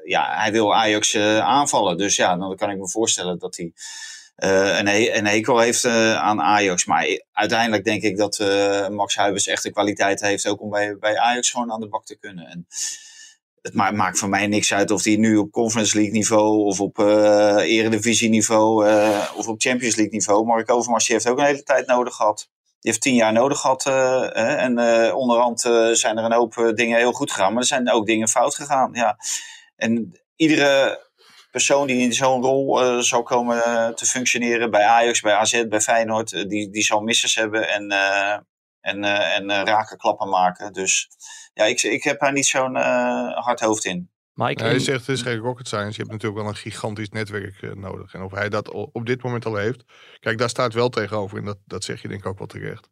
[0.04, 1.96] ja, hij wil Ajax aanvallen.
[1.96, 3.72] Dus ja, dan kan ik me voorstellen dat hij...
[4.37, 6.85] Uh, een, he hekel heeft uh, aan Ajax.
[6.85, 10.97] Maar uiteindelijk denk ik dat uh, Max Huibers echt de kwaliteit heeft ook om bij,
[10.99, 12.47] bij Ajax gewoon aan de bak te kunnen.
[12.47, 12.66] En
[13.62, 16.81] het ma maakt voor mij niks uit of hij nu op Conference League niveau of
[16.81, 18.87] op Eredivisie niveau
[19.37, 20.47] of op Champions League niveau.
[20.47, 22.49] Mark Overmars heeft ook een hele tijd nodig gehad
[22.81, 23.87] Die heeft tien jaar nodig gehad.
[23.87, 24.79] Uh, en
[25.14, 25.61] onderhand
[25.92, 27.53] zijn er een hoop dingen heel goed gegaan.
[27.53, 28.90] Maar er zijn ook dingen fout gegaan.
[28.92, 29.16] Ja.
[29.77, 31.01] En iedere
[31.52, 33.60] persoon die in zo'n rol zou komen
[33.94, 34.70] te functioneren.
[34.70, 36.30] Bij Ajax, bij AZ, bij Feyenoord.
[36.48, 37.68] die, die zal missers hebben.
[37.68, 37.90] En,
[38.80, 40.72] en, en raken klappen maken.
[40.72, 41.08] Dus
[41.54, 42.76] ja, ik, ik heb daar niet zo'n
[43.34, 44.12] hard hoofd in.
[44.34, 45.90] Mike, hij zegt het is geen rocket science.
[45.90, 48.14] Je hebt natuurlijk wel een gigantisch netwerk uh, nodig.
[48.14, 49.84] En of hij dat op dit moment al heeft.
[50.20, 51.38] Kijk, daar staat wel tegenover.
[51.38, 52.90] En dat, dat zeg je denk ik ook wel terecht.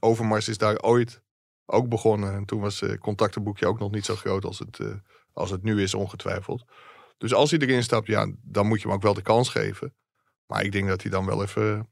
[0.00, 1.22] Overmars is daar ooit
[1.66, 2.34] ook begonnen.
[2.34, 4.94] En toen was het uh, contactenboekje ook nog niet zo groot als het, uh,
[5.32, 6.64] als het nu is, ongetwijfeld.
[7.22, 9.94] Dus als hij erin stapt, ja, dan moet je hem ook wel de kans geven.
[10.46, 11.88] Maar ik denk dat hij dan wel even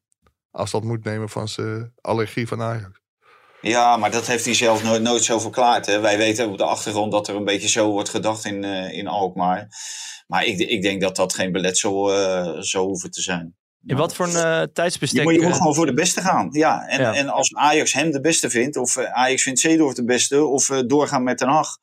[0.51, 3.01] afstand moet nemen van zijn allergie van Ajax.
[3.61, 5.87] Ja, maar dat heeft hij zelf nooit, nooit zo verklaard.
[5.87, 6.01] Hè.
[6.01, 9.07] Wij weten op de achtergrond dat er een beetje zo wordt gedacht in, uh, in
[9.07, 9.69] Alkmaar.
[10.27, 13.57] Maar ik, ik denk dat dat geen beletsel uh, zou hoeven te zijn.
[13.87, 15.19] In wat voor een uh, tijdsbestek?
[15.19, 16.49] Je moet, je moet gewoon voor de beste gaan.
[16.51, 16.87] Ja.
[16.87, 17.15] En, ja.
[17.15, 21.23] en als Ajax hem de beste vindt, of Ajax vindt Zeedorf de beste, of doorgaan
[21.23, 21.77] met Den Haag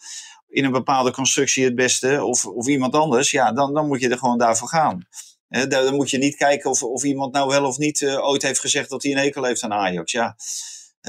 [0.48, 4.10] in een bepaalde constructie het beste, of, of iemand anders, ja, dan, dan moet je
[4.10, 5.08] er gewoon daarvoor gaan.
[5.48, 8.90] dan moet je niet kijken of, of iemand nou wel of niet ooit heeft gezegd
[8.90, 10.12] dat hij een hekel heeft aan Ajax.
[10.12, 10.36] Ja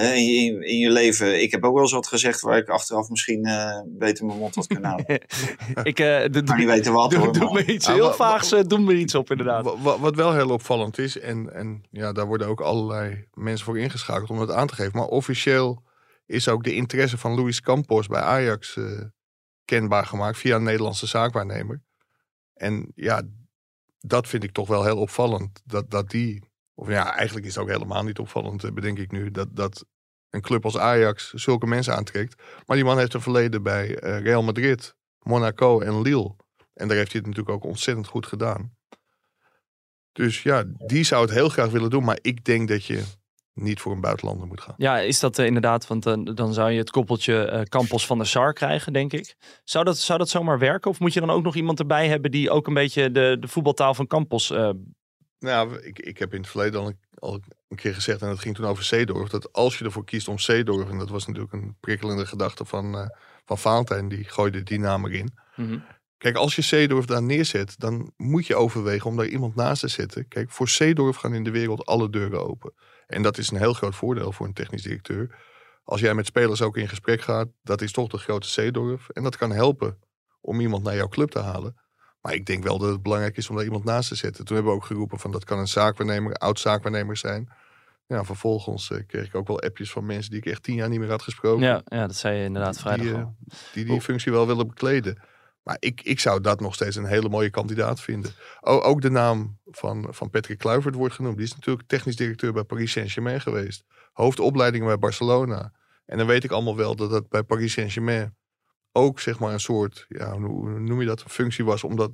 [0.06, 1.42] in je, in je leven.
[1.42, 4.54] Ik heb ook wel eens wat gezegd waar ik achteraf misschien uh, beter mijn mond
[4.54, 5.20] had kunnen houden.
[5.82, 7.10] ik uh, doe, niet weten wat.
[7.10, 9.64] Doe, doe me iets heel vaags, uh, doe me iets op inderdaad.
[9.78, 13.78] Wat, wat, wel heel opvallend is, en, en ja, daar worden ook allerlei mensen voor
[13.78, 14.98] ingeschakeld om dat aan te geven.
[14.98, 15.82] Maar officieel
[16.26, 18.76] is ook de interesse van Luis Campos bij Ajax
[19.68, 21.82] kenbaar gemaakt via een Nederlandse zaakwaarnemer.
[22.54, 23.22] En ja,
[23.98, 25.60] dat vind ik toch wel heel opvallend.
[25.64, 29.10] Dat, dat die of ja, eigenlijk is het ook helemaal niet opvallend, eh, bedenk ik
[29.10, 29.84] nu, dat, dat
[30.30, 32.42] een club als Ajax zulke mensen aantrekt.
[32.66, 36.36] Maar die man heeft een verleden bij uh, Real Madrid, Monaco en Lille.
[36.74, 38.76] En daar heeft hij het natuurlijk ook ontzettend goed gedaan.
[40.12, 42.04] Dus ja, die zou het heel graag willen doen.
[42.04, 43.04] Maar ik denk dat je
[43.62, 44.74] niet voor een buitenlander moet gaan.
[44.76, 45.86] Ja, is dat uh, inderdaad?
[45.86, 49.36] Want uh, dan zou je het koppeltje uh, Campos van der Sar krijgen, denk ik.
[49.64, 50.90] Zou dat, zou dat zomaar werken?
[50.90, 53.48] Of moet je dan ook nog iemand erbij hebben die ook een beetje de, de
[53.48, 54.52] voetbaltaal van Campos
[55.38, 58.38] nou, ik, ik heb in het verleden al een, al een keer gezegd, en dat
[58.38, 61.52] ging toen over Zeedorf, dat als je ervoor kiest om Zeedorf, en dat was natuurlijk
[61.52, 63.10] een prikkelende gedachte van,
[63.44, 65.30] van Valentijn, die gooide die naam erin.
[65.56, 65.82] Mm
[66.18, 69.88] Kijk, als je Zeedorf daar neerzet, dan moet je overwegen om daar iemand naast te
[69.88, 70.28] zetten.
[70.28, 72.72] Kijk, voor Zeedorf gaan in de wereld alle deuren open.
[73.06, 75.36] En dat is een heel groot voordeel voor een technisch directeur.
[75.84, 79.08] Als jij met spelers ook in gesprek gaat, dat is toch de grote Zeedorf.
[79.08, 79.98] En dat kan helpen
[80.40, 81.76] om iemand naar jouw club te halen.
[82.20, 84.44] Maar ik denk wel dat het belangrijk is om daar iemand naast te zetten.
[84.44, 87.48] Toen hebben we ook geroepen van dat kan een zaakwaarnemer, oud zaakwaarnemer zijn.
[88.06, 90.88] Ja, vervolgens uh, kreeg ik ook wel appjes van mensen die ik echt tien jaar
[90.88, 91.66] niet meer had gesproken.
[91.66, 93.26] Ja, ja dat zei je inderdaad vrijdag die, uh,
[93.72, 95.18] die die functie wel willen bekleden.
[95.68, 98.32] Maar ik, ik zou dat nog steeds een hele mooie kandidaat vinden.
[98.60, 101.36] Ook de naam van, van Patrick Kluivert wordt genoemd.
[101.36, 103.84] Die is natuurlijk technisch directeur bij Paris Saint-Germain geweest.
[104.12, 105.72] Hoofdopleidingen bij Barcelona.
[106.04, 108.36] En dan weet ik allemaal wel dat dat bij Paris Saint-Germain
[108.92, 112.12] ook zeg maar een soort, ja, hoe noem je dat, functie was om, dat,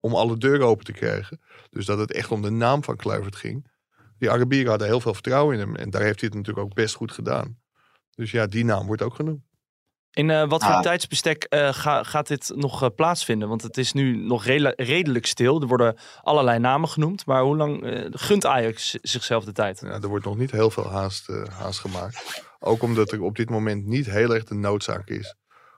[0.00, 1.40] om alle deuren open te krijgen.
[1.70, 3.70] Dus dat het echt om de naam van Kluivert ging.
[4.18, 6.74] Die Arabieren hadden heel veel vertrouwen in hem en daar heeft hij het natuurlijk ook
[6.74, 7.58] best goed gedaan.
[8.10, 9.42] Dus ja, die naam wordt ook genoemd.
[10.12, 10.82] In uh, wat voor ah.
[10.82, 13.48] tijdsbestek uh, ga, gaat dit nog uh, plaatsvinden?
[13.48, 14.44] Want het is nu nog
[14.76, 15.60] redelijk stil.
[15.60, 17.26] Er worden allerlei namen genoemd.
[17.26, 19.80] Maar hoe lang gunt Ajax zichzelf de tijd?
[19.80, 22.44] Ja, er wordt nog niet heel veel haast, haast gemaakt.
[22.58, 25.36] Ook omdat er op dit moment niet heel erg de noodzaak is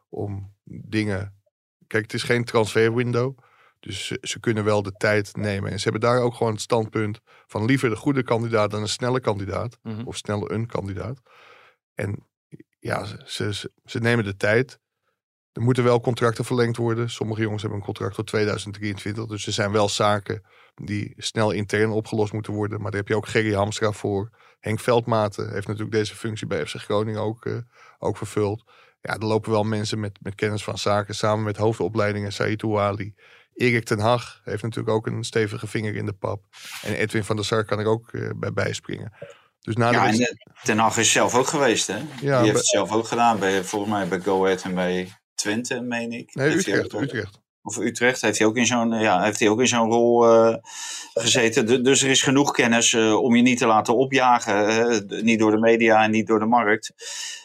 [0.09, 1.43] om dingen.
[1.87, 3.39] Kijk, het is geen transferwindow.
[3.81, 5.71] Dus ze, ze, kunnen wel de tijd nemen.
[5.71, 8.89] En ze hebben daar ook gewoon het standpunt van liever de goede kandidaat dan een
[8.89, 9.79] snelle kandidaat.
[9.83, 10.05] Mhm.
[10.05, 11.21] Of snelle een kandidaat.
[11.95, 12.27] En
[12.87, 14.79] ja, ze, ze, nemen de tijd.
[15.53, 17.11] Er moeten wel contracten verlengd worden.
[17.11, 19.27] Sommige jongens hebben een contract tot 2023.
[19.27, 20.43] Dus er zijn wel zaken
[20.75, 22.81] die snel intern opgelost moeten worden.
[22.81, 24.31] Maar daar heb je ook Gerry Hamstra voor.
[24.61, 27.57] Henk Veldmaten heeft natuurlijk deze functie bij FC Groningen ook, uh,
[27.99, 28.65] ook vervuld
[29.05, 32.33] ja, er lopen wel mensen met, met kennis van zaken samen met hoofdopleidingen.
[32.33, 33.15] Said Ouali.
[33.55, 36.45] Erik ten Hag heeft natuurlijk ook een stevige vinger in de pap.
[36.83, 39.13] En Edwin van der Sar kan er ook uh, bij bijspringen.
[39.65, 40.27] Dus na ja, en eh,
[40.63, 41.99] Ten Hag is zelf ook geweest, hè?
[42.21, 45.81] Die heeft het zelf ook gedaan, bij, volgens mij bij Go Ahead en bij Twente,
[45.81, 46.35] meen ik.
[46.35, 47.41] Nee, Utrecht, Utrecht.
[47.63, 50.57] Of Utrecht heeft hij ook in zo'n ja, heeft hij ook in zo'n rol uh,
[51.15, 51.85] gezeten.
[51.85, 55.25] dus er is genoeg kennis uh, om je niet te laten opjagen.
[55.25, 56.93] niet door de media en niet door de markt.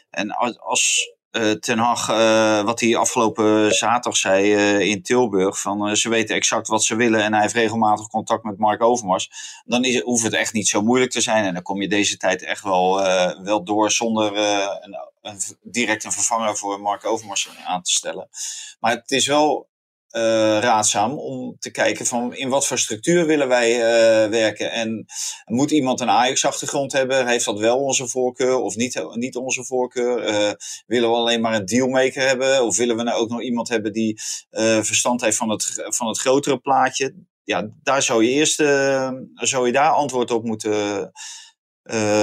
[0.09, 5.61] En als, als uh, Ten Hag, uh, wat hij afgelopen zaterdag zei uh, in Tilburg,
[5.61, 9.31] van ze weten exact wat ze willen en hij heeft regelmatig contact met Mark Overmars,
[9.65, 12.17] dan is, hoeft het echt niet zo moeilijk te zijn en dan kom je deze
[12.17, 13.01] tijd echt wel,
[13.43, 18.29] wel door zonder een, een, direct een vervanger voor Mark Overmars aan te stellen.
[18.79, 19.68] Maar het is wel
[20.59, 23.79] raadzaam om te kijken van in wat voor structuur willen wij
[24.29, 24.71] werken.
[24.71, 25.05] En
[25.45, 27.27] moet iemand een Ajax-achtergrond hebben?
[27.27, 30.17] Heeft dat wel onze voorkeur of niet, niet onze voorkeur?
[30.87, 32.65] willen we alleen maar een dealmaker hebben?
[32.65, 34.19] Of willen we nou ook nog iemand hebben die
[34.81, 37.15] verstand heeft van het, van het grotere plaatje?
[37.43, 38.55] Ja, daar zou je eerst
[39.33, 41.11] zou je daar antwoord op moeten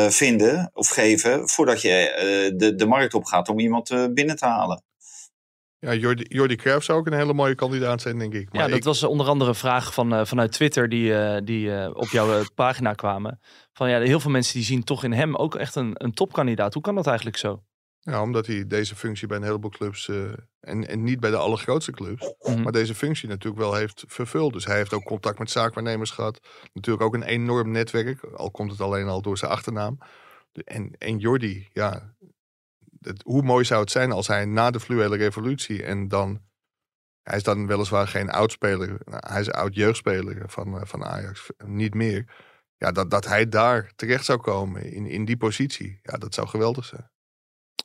[0.09, 4.85] vinden of geven voordat je de, de markt op gaat om iemand binnen te halen.
[5.87, 8.53] Ja, Jordi, Jordi Cruijff zou ook een hele mooie kandidaat zijn, denk ik.
[8.53, 12.45] Maar ja, dat was onder andere een vraag van, vanuit Twitter die, die op jouw
[12.55, 13.41] pagina kwamen.
[13.73, 16.75] Van ja, heel veel mensen die zien toch in hem ook echt een, een topkandidaat.
[16.75, 17.63] Hoe kan dat eigenlijk zo?
[18.01, 20.11] Ja, omdat hij deze functie bij een heleboel clubs
[20.61, 24.53] en, en niet bij de allergrootste clubs, mm maar deze functie natuurlijk wel heeft vervuld.
[24.53, 26.41] Dus hij heeft ook contact met zaakwaarnemers gehad.
[26.73, 29.99] Natuurlijk ook een enorm netwerk, al komt het alleen al door zijn achternaam.
[30.65, 32.15] En, en Jordi, ja,
[33.07, 36.41] het, hoe mooi zou het zijn als hij na de fluwele revolutie en dan,
[37.23, 41.51] hij is dan weliswaar geen oudspeler, nou, hij is oud jeugdspeler van, eh, van Ajax,
[41.65, 42.25] niet meer.
[42.79, 46.49] Ja, dat, dat hij daar terecht zou komen in, in die positie, ja, dat zou
[46.49, 47.11] geweldig zijn.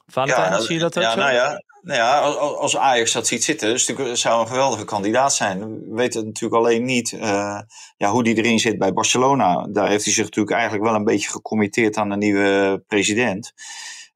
[0.05, 1.19] Valentijn, ja, zie je dat ook ja, zo?
[1.19, 5.33] Nou ja, nou ja, als Ajax dat ziet zitten, dus het zou een geweldige kandidaat
[5.33, 5.59] zijn.
[5.59, 7.59] We weten natuurlijk alleen niet uh,
[7.97, 9.67] ja, hoe die erin zit bij Barcelona.
[9.69, 13.53] Daar heeft hij zich natuurlijk eigenlijk wel een beetje gecommitteerd aan de nieuwe president.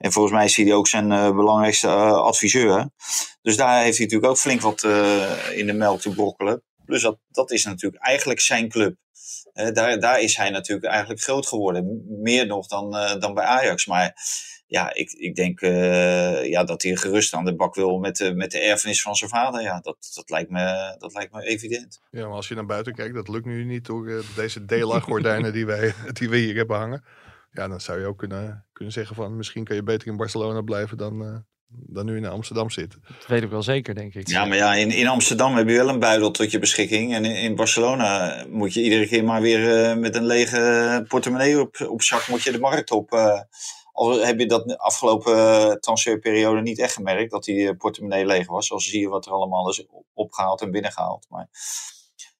[0.06, 2.90] En volgens mij is hij ook zijn uh, belangrijkste uh, adviseur.
[3.42, 4.84] Dus daar heeft hij natuurlijk ook flink wat
[5.54, 6.64] in de melk te brokkelen.
[6.86, 8.96] Dus dat, dat is natuurlijk eigenlijk zijn club.
[9.54, 12.06] daar, daar is hij natuurlijk eigenlijk groot geworden.
[12.22, 13.86] Meer nog dan, dan bij Ajax.
[13.86, 14.16] Maar
[14.68, 15.60] ja, ik, ik denk
[16.46, 19.30] ja, dat hij gerust aan de bak wil met, de, met de erfenis van zijn
[19.30, 19.62] vader.
[19.62, 22.02] Ja, dat, dat, lijkt me, dat lijkt me evident.
[22.12, 25.66] Ja, maar als je naar buiten kijkt, dat lukt nu niet door deze DLA-gordijnen die,
[25.66, 27.04] wij, die we hier hebben hangen.
[27.56, 30.62] Ja, dan zou je ook kunnen, kunnen zeggen van misschien kan je beter in Barcelona
[30.62, 31.38] blijven dan, uh,
[31.68, 33.02] dan nu in Amsterdam zitten.
[33.08, 34.28] Dat weet ik wel zeker, denk ik.
[34.28, 37.14] Ja, maar ja, in, in Amsterdam heb je wel een buidel tot je beschikking.
[37.14, 41.86] En in, in Barcelona moet je iedere keer maar weer met een lege portemonnee op,
[41.90, 43.14] op zak moet je de markt op
[43.96, 48.48] al heb je dat de afgelopen transferperiode niet echt gemerkt, dat die eh, portemonnee leeg
[48.48, 48.68] was.
[48.68, 51.26] Zoals zie je wat er allemaal is opgehaald en binnengehaald.
[51.30, 51.48] Maar,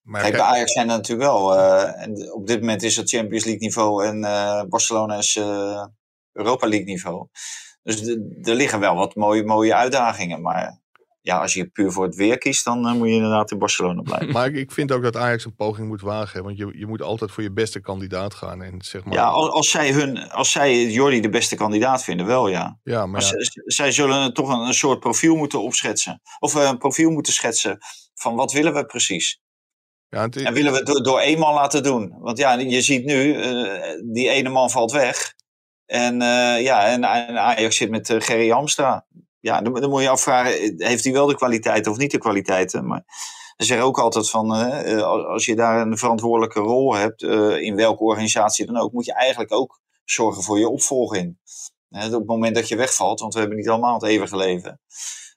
[0.06, 1.54] maar kijk, bij Ajax zijn er natuurlijk wel.
[1.54, 4.20] Uh, en op dit moment is het Champions League niveau en
[4.68, 5.36] Barcelona is
[6.32, 7.28] Europa League niveau.
[7.82, 8.06] Dus
[8.42, 10.42] er liggen wel wat mooie, mooie uitdagingen.
[10.42, 10.80] Maar
[11.26, 14.32] ja, als je puur voor het weer kiest, dan moet je inderdaad in Barcelona blijven.
[14.32, 16.42] Maar ik vind ook dat Ajax een poging moet wagen.
[16.42, 18.62] Want je, je moet altijd voor je beste kandidaat gaan.
[18.62, 19.14] En zeg maar...
[19.14, 22.78] Ja, als, als zij, hun, als zij Jordi de beste kandidaat vinden, wel ja.
[22.82, 23.30] ja, maar, ja.
[23.64, 26.20] zij zullen toch een, een, soort profiel moeten opschetsen.
[26.38, 27.78] Of een profiel moeten schetsen
[28.14, 29.40] van wat willen we precies.
[30.08, 32.14] Ja, het, en willen we het door, één man laten doen.
[32.18, 33.80] Want ja, je ziet nu, uh,
[34.12, 35.34] die ene man valt weg.
[35.86, 36.20] En,
[36.60, 39.06] ja, en, en Ajax zit met Gerry Hamstra
[39.46, 42.86] ja, dan, dan, moet je afvragen, heeft hij wel de kwaliteiten of niet de kwaliteiten?
[42.86, 43.04] Maar
[43.56, 47.76] ze zeggen ook altijd van, uh, als je daar een verantwoordelijke rol hebt, uh, in
[47.76, 51.38] welke organisatie dan ook, moet je eigenlijk ook zorgen voor je opvolging.
[51.90, 54.80] Uh, op het moment dat je wegvalt, want we hebben niet allemaal het eeuwige leven,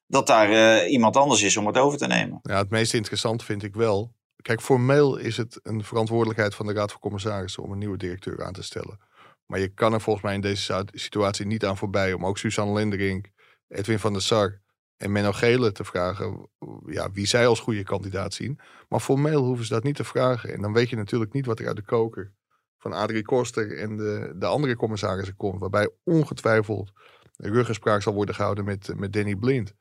[0.08, 2.40] dat daar iemand anders is om het over te nemen.
[2.42, 4.12] Ja, het meest interessant vind ik wel.
[4.42, 8.44] Kijk, formeel is het een verantwoordelijkheid van de Raad van Commissarissen om een nieuwe directeur
[8.44, 9.00] aan te stellen.
[9.46, 12.74] Maar je kan er volgens mij in deze situatie niet aan voorbij om ook Suzanne
[12.74, 13.34] Lindering
[13.68, 14.62] Edwin van der Sar
[14.98, 16.50] en Menno Gele te vragen
[16.86, 18.60] ja, wie zij als goede kandidaat zien.
[18.90, 20.54] Maar formeel hoeven ze dat niet te vragen.
[20.54, 22.34] En dan weet je natuurlijk niet wat er uit de koker
[22.78, 25.60] van Adrie Koster en de, de andere commissarissen komt.
[25.60, 26.92] Waarbij ongetwijfeld
[27.36, 29.74] ruggespraak zal worden gehouden met, met Danny Blind.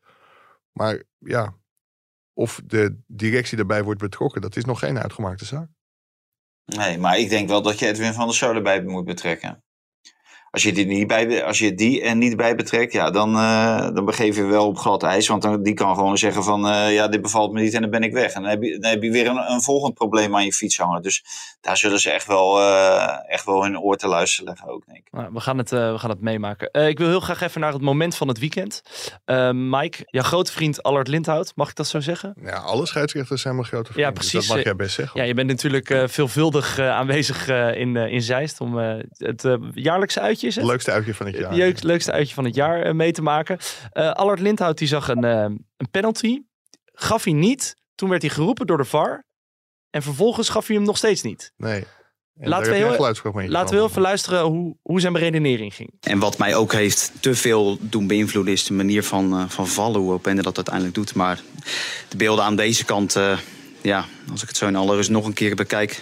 [0.72, 1.56] Maar ja,
[2.38, 5.68] of de directie daarbij wordt betrokken, dat is nog geen uitgemaakte zaak.
[6.64, 9.64] Nee, maar ik denk wel dat je Edwin van der Sar erbij moet betrekken.
[10.50, 13.88] Als je die, niet bij, als je die er niet bij betrekt, ja, dan, uh,
[13.94, 15.28] dan begeef je wel op glad ijs.
[15.28, 17.90] Want dan, die kan gewoon zeggen van, uh, ja, dit bevalt me niet en dan
[17.90, 18.32] ben ik weg.
[18.32, 20.78] En dan heb je, dan heb je weer een, een volgend probleem aan je fiets
[20.78, 21.02] hangen.
[21.02, 21.24] Dus
[21.60, 24.98] daar zullen ze echt wel, uh, echt wel hun oor te luisteren leggen ook, denk
[24.98, 25.12] ik.
[25.12, 26.88] Nou, we, gaan het, we gaan het meemaken.
[26.88, 28.82] ik wil heel graag even naar het moment van het weekend.
[29.52, 32.34] Mike, jouw grote vriend Allard Lindhout, mag ik dat zo zeggen?
[32.42, 34.04] Ja, alle scheidsrechters zijn mijn grote vrienden.
[34.04, 34.32] Ja, precies.
[34.32, 35.20] Dus dat mag jij best zeggen.
[35.20, 38.76] Ja, je bent natuurlijk veelvuldig aanwezig in, in Zeist om
[39.16, 41.52] het jaarlijkse uitje het leukste uitje van het jaar.
[41.52, 43.58] Het leukste uitje van het jaar uh, mee te maken.
[43.92, 45.42] Uh, Allard Lindhout die zag een, uh,
[45.76, 46.42] een penalty.
[46.84, 47.76] Gaf hij niet.
[47.94, 49.26] Toen werd hij geroepen door de VAR.
[49.90, 51.52] En vervolgens gaf hij hem nog steeds niet.
[51.56, 51.84] Nee.
[52.34, 52.98] laten we, heel,
[53.48, 55.92] laten we heel even luisteren hoe, hoe zijn beredenering ging.
[56.00, 58.52] En wat mij ook heeft te veel doen beïnvloeden...
[58.52, 61.14] is de manier van, van vallen, hoe Opende dat uiteindelijk doet.
[61.14, 61.40] Maar
[62.08, 63.18] de beelden aan deze kant...
[63.82, 66.00] ja, als ik het zo in alle rust nog een keer bekijk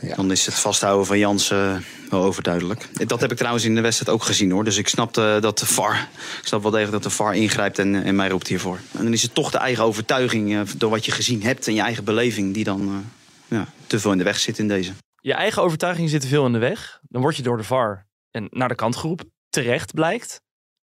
[0.00, 0.14] Ja.
[0.14, 1.76] Dan is het vasthouden van Jans uh,
[2.10, 3.08] wel overduidelijk.
[3.08, 4.64] Dat heb ik trouwens in de wedstrijd ook gezien hoor.
[4.64, 6.08] Dus ik snap dat de VAR,
[6.40, 8.78] ik snap wel degelijk dat de VAR ingrijpt en, en mij roept hiervoor.
[8.92, 11.74] En dan is het toch de eigen overtuiging uh, door wat je gezien hebt en
[11.74, 14.92] je eigen beleving die dan uh, ja, te veel in de weg zit in deze.
[15.20, 17.00] Je eigen overtuiging zit te veel in de weg.
[17.02, 19.32] Dan word je door de VAR en naar de kant geroepen.
[19.48, 20.40] Terecht blijkt.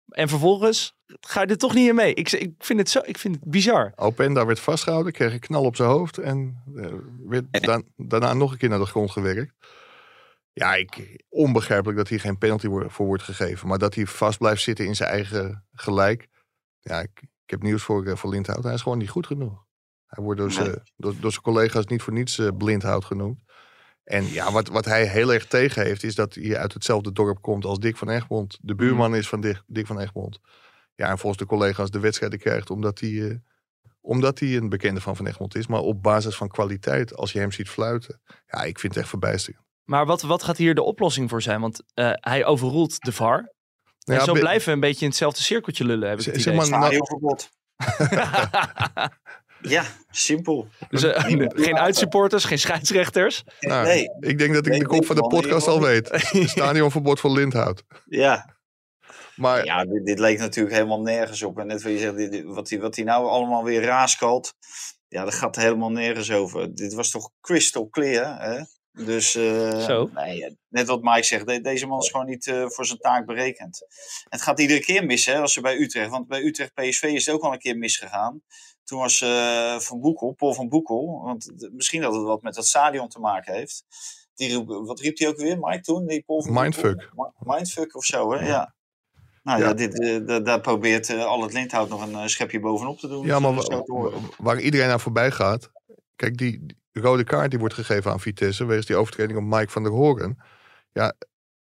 [0.09, 2.15] En vervolgens ga je er toch niet in mee.
[2.15, 3.93] Ik, ik, vind, het zo, ik vind het bizar.
[3.97, 6.87] Openda werd vastgehouden, kreeg een knal op zijn hoofd en uh,
[7.27, 9.53] werd da daarna nog een keer naar de grond gewerkt.
[10.53, 13.69] Ja, ik, onbegrijpelijk dat hier geen penalty voor wordt gegeven.
[13.69, 16.29] Maar dat hij vast blijft zitten in zijn eigen gelijk.
[16.81, 18.65] Ja, ik, ik heb nieuws voor, uh, voor Lindhout.
[18.65, 19.67] Hij is gewoon niet goed genoeg.
[20.07, 23.39] Hij wordt door, zijn, door, door zijn collega's niet voor niets uh, blindhout genoemd.
[24.05, 27.43] En ja, wat, wat hij heel erg tegen heeft, is dat hij uit hetzelfde dorp
[27.43, 28.59] komt als Dick van Egmond.
[28.63, 30.41] De buurman is van Dick, Dick van Egmond.
[30.99, 33.35] Ja, en volgens de collega's de wedstrijden krijgt omdat hij, uh,
[34.01, 35.67] omdat hij een bekende van Van Egmond is.
[35.67, 38.21] Maar op basis van kwaliteit, als je hem ziet fluiten.
[38.47, 39.65] Ja, ik vind het echt verbijsterend.
[39.85, 41.61] Maar wat, wat gaat hier de oplossing voor zijn?
[41.61, 43.53] Want uh, hij overroelt de VAR.
[44.05, 46.09] En ja, zo blijven we een beetje in hetzelfde cirkeltje lullen.
[46.09, 47.49] Heb ik het zeg maar, Stadionverbod.
[49.61, 50.69] Ja, simpel.
[50.89, 53.45] Dus uh, geen uitsupporters, geen scheidsrechters.
[53.61, 54.09] Nou, nee.
[54.21, 56.11] Ik denk dat ik nee, de kop van de podcast al weet.
[56.55, 57.85] Stadionverbod voor Lindhout.
[58.05, 58.57] Ja.
[59.39, 61.59] Maar, ja, dit, dit, leek natuurlijk helemaal nergens op.
[61.59, 64.55] En net wat je zegt, dit, wat hij wat nou allemaal weer raaskalt.
[65.09, 66.75] Ja, dat gaat helemaal nergens over.
[66.75, 68.63] Dit was toch crystal clear, hè?
[69.05, 70.11] Dus uh, Zo.
[70.15, 73.87] Nee, net wat Mike zegt, deze man is gewoon niet uh, voor zijn taak berekend.
[74.29, 76.11] Het gaat iedere keer mis, hè, als ze bij Utrecht.
[76.11, 78.43] Want bij Utrecht PSV is het ook al een keer misgegaan.
[78.85, 82.67] Toen was uh, Van Boekel, Paul van Boekel, want misschien dat het wat met dat
[82.67, 83.85] stadion te maken heeft.
[84.35, 86.07] Die, wat riep hij ook weer, Mike, toen?
[86.07, 87.11] Die Paul van Mindfuck.
[87.15, 87.33] Boekel?
[87.39, 88.47] Mindfuck of zo, hè?
[88.47, 88.75] Ja.
[89.49, 92.61] Nou ja, ja dit, uh, daar probeert uh, al het linthout nog een uh, schepje
[92.61, 93.27] bovenop te doen.
[93.27, 93.53] Ja, maar
[94.39, 95.71] waar iedereen naar voorbij gaat.
[96.17, 98.65] Kijk, die, rode kaart die wordt gegeven aan Vitesse.
[98.65, 100.39] wegens die overtreding op Mike van der Hoorn.
[100.93, 101.15] Ja,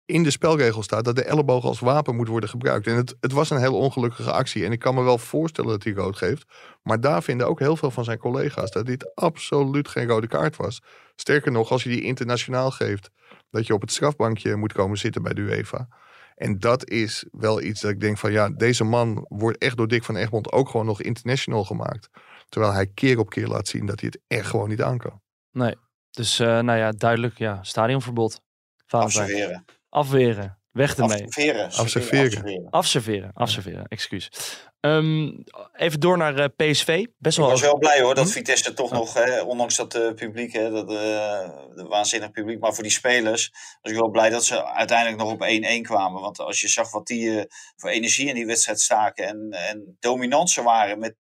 [0.04, 2.86] in de spelregel staat dat de elleboog als wapen moet worden gebruikt.
[2.86, 4.64] En het, het was een heel ongelukkige actie.
[4.64, 6.44] En ik kan me wel voorstellen dat hij rood geeft.
[6.82, 10.56] Maar daar vinden ook heel veel van zijn collega's dat dit absoluut geen rode kaart
[10.56, 10.82] was.
[11.16, 13.10] Sterker nog, als je die internationaal geeft,
[13.50, 15.88] dat je op het strafbankje moet komen zitten bij de UEFA.
[16.36, 19.88] En dat is wel iets dat ik denk van ja, deze man wordt echt door
[19.88, 22.08] Dick van Egmond ook gewoon nog international gemaakt.
[22.48, 25.20] Terwijl hij keer op keer laat zien dat hij het echt gewoon niet aan kan.
[25.50, 25.74] Nee,
[26.10, 28.40] dus uh, nou ja, duidelijk ja, stadionverbod.
[28.86, 29.64] Afserveren.
[29.88, 30.58] Afweren.
[30.70, 31.24] Weg ermee.
[31.24, 31.70] Afserveren.
[31.70, 32.70] Afserveren.
[32.70, 33.32] Afserveren.
[33.32, 33.86] Afserveren.
[33.86, 34.30] Excuus.
[34.86, 37.06] Um, even door naar uh, PSV.
[37.18, 37.46] Best wel.
[37.46, 38.30] Ik was wel blij hoor dat hm?
[38.30, 42.82] Vitesse toch nog, hè, ondanks dat uh, publiek, hè, dat uh, waanzinnig publiek, maar voor
[42.82, 45.46] die spelers was ik wel blij dat ze uiteindelijk nog op
[45.78, 46.20] 1-1 kwamen.
[46.20, 47.46] Want als je zag wat die
[47.76, 51.14] voor energie in die wedstrijd staken en, en dominant ze waren met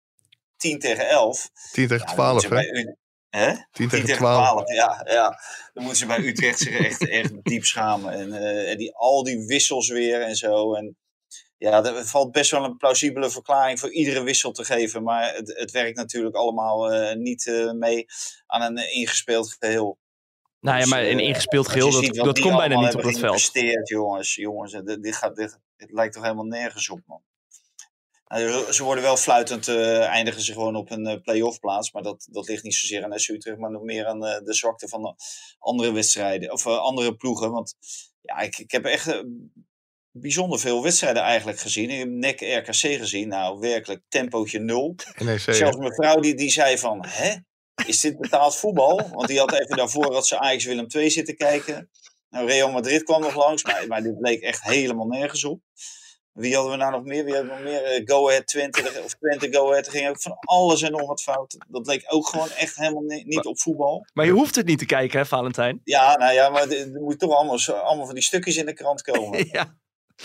[0.56, 1.50] 10 tegen 11.
[1.72, 2.94] 10 tegen 12, hè?
[3.28, 3.54] Hè?
[3.70, 4.72] 10 tegen 12.
[4.72, 5.40] Ja, ja,
[5.72, 8.12] dan moeten ze bij Utrecht zich echt, echt diep schamen.
[8.12, 10.74] En, uh, en die, al die wissels weer en zo.
[10.74, 10.96] En
[11.62, 15.02] ja, er valt best wel een plausibele verklaring voor iedere wissel te geven.
[15.02, 18.06] Maar het, het werkt natuurlijk allemaal uh, niet uh, mee
[18.46, 19.98] aan een ingespeeld geheel.
[20.60, 23.50] Nou ja, maar een ingespeeld geheel, dat, dat komt bijna niet op het veld.
[23.88, 24.72] jongens, jongens.
[24.72, 27.22] Dit, dit, gaat, dit, dit lijkt toch helemaal nergens op, man.
[28.24, 31.92] Nou, ze worden wel fluitend, uh, eindigen ze gewoon op een play-off plaats.
[31.92, 34.88] Maar dat, dat ligt niet zozeer aan SU terug, maar nog meer aan de zwakte
[34.88, 35.16] van
[35.58, 36.52] andere wedstrijden.
[36.52, 37.50] Of andere ploegen.
[37.50, 37.74] Want
[38.20, 39.22] ja, ik, ik heb echt
[40.12, 41.90] bijzonder veel wedstrijden eigenlijk gezien.
[41.90, 43.28] Ik heb NEC RKC gezien.
[43.28, 44.94] Nou, werkelijk tempootje nul.
[45.18, 47.34] NEC, Zelfs mijn vrouw die, die zei van, hè?
[47.86, 49.08] Is dit betaald voetbal?
[49.12, 51.90] Want die had even daarvoor dat ze Ajax Willem II zitten kijken.
[52.28, 55.60] Nou, Real Madrid kwam nog langs, maar, maar dit bleek echt helemaal nergens op.
[56.32, 57.24] Wie hadden we nou nog meer?
[57.24, 58.00] Wie hadden we nog meer?
[58.00, 59.86] Uh, Go Ahead 20 of Twente Go Ahead.
[59.86, 61.56] Er ging ook van alles en nog wat fout.
[61.68, 64.06] Dat leek ook gewoon echt helemaal niet op voetbal.
[64.12, 65.80] Maar je hoeft het niet te kijken, hè, Valentijn?
[65.84, 69.02] Ja, nou ja, maar er moet toch allemaal, allemaal van die stukjes in de krant
[69.02, 69.46] komen.
[69.52, 69.76] ja.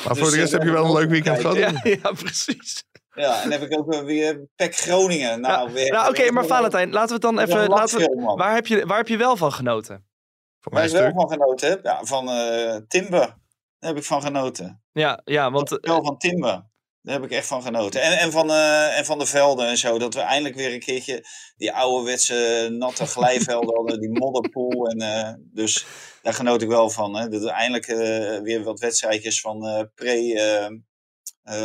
[0.04, 1.56] Maar dus, voor de rest heb je wel een leuk weekend gehad.
[1.56, 2.84] Ja, ja, precies.
[3.14, 5.42] Ja, en heb ik ook weer Pek Groningen.
[5.42, 7.70] Nou, ja, nou oké, maar Valentijn, laten we het dan even...
[7.70, 10.06] Laten we, waar, heb je, waar heb je wel van genoten?
[10.60, 11.84] Waar ik wel van genoten heb?
[11.84, 13.36] Ja, van uh, Timber.
[13.80, 14.84] Daar heb ik van genoten.
[14.92, 15.78] Ja, ja want...
[15.82, 16.66] Wel van Timber.
[17.08, 18.02] Daar heb ik echt van genoten.
[18.02, 20.00] En, en, van, uh, en van de velden en zo.
[20.00, 21.26] Dat we eindelijk weer een keertje
[21.58, 24.00] die ouderwetse natte glijvelden hadden.
[24.00, 24.88] Die modderpool.
[24.88, 25.86] En, uh, dus
[26.22, 27.16] daar genoot ik wel van.
[27.16, 27.28] Hè.
[27.28, 27.98] Dat we eindelijk uh,
[28.40, 30.82] weer wat wedstrijdjes van pre...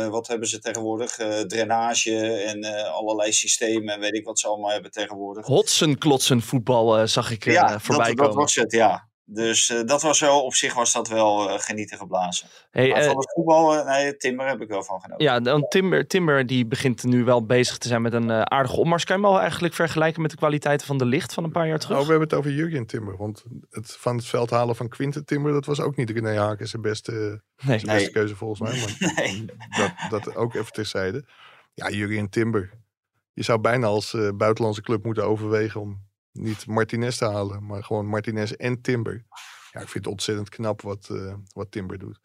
[0.09, 1.15] wat hebben ze tegenwoordig?
[1.47, 5.45] drainage en allerlei systemen en weet ik wat ze allemaal hebben tegenwoordig.
[5.45, 8.35] Hotsen klotsen voetbal zag ik ja, voorbij dat, komen.
[8.35, 9.11] dat was het, ja.
[9.25, 12.47] Dus eh, dat was wel, op zich was dat wel eh, genieten geblazen.
[12.71, 15.25] Hey, maar eh, van het voetbal, nee, Timber heb ik wel van genoten.
[15.25, 19.03] ja, dan Timber, Timber die begint nu wel bezig te zijn met een aardige opmars.
[19.03, 21.67] Kan je hem al eigenlijk vergelijken met de kwaliteiten van de licht van een paar
[21.67, 21.93] jaar terug?
[21.93, 23.17] Nou, we hebben het over Jurgen Timber.
[23.17, 26.67] Want het van het veld halen van Quinten Timber, dat was ook niet René Haken
[26.67, 27.79] zijn beste, nee.
[27.79, 28.79] zijn beste keuze volgens mij.
[28.79, 29.45] Maar Nee.
[29.77, 31.25] dat, dat ook even terzijde.
[31.73, 32.71] Ja, Jurgen Timber.
[33.33, 36.01] Je zou bijna als buitenlandse club moeten overwegen om
[36.33, 39.25] niet Martinez te halen, maar gewoon Martinez en Timber.
[39.71, 42.19] Ja, ik vind het ontzettend knap wat, eh, wat Timber doet.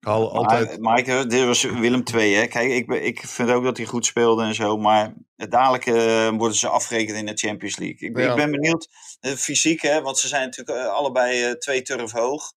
[0.00, 0.80] Ik haal altijd...
[0.80, 2.34] Maar, Mike, dit was Willem II.
[2.34, 2.46] Hè?
[2.46, 4.76] Kijk, ik, ik vind ook dat hij goed speelde en zo.
[4.76, 8.08] Maar dadelijk eh, worden ze afgerekend in de Champions League.
[8.08, 8.30] Ik, Ja.
[8.30, 8.88] ik ben benieuwd,
[9.20, 12.52] eh, fysiek, hè, want ze zijn natuurlijk eh, allebei eh, twee turf hoog.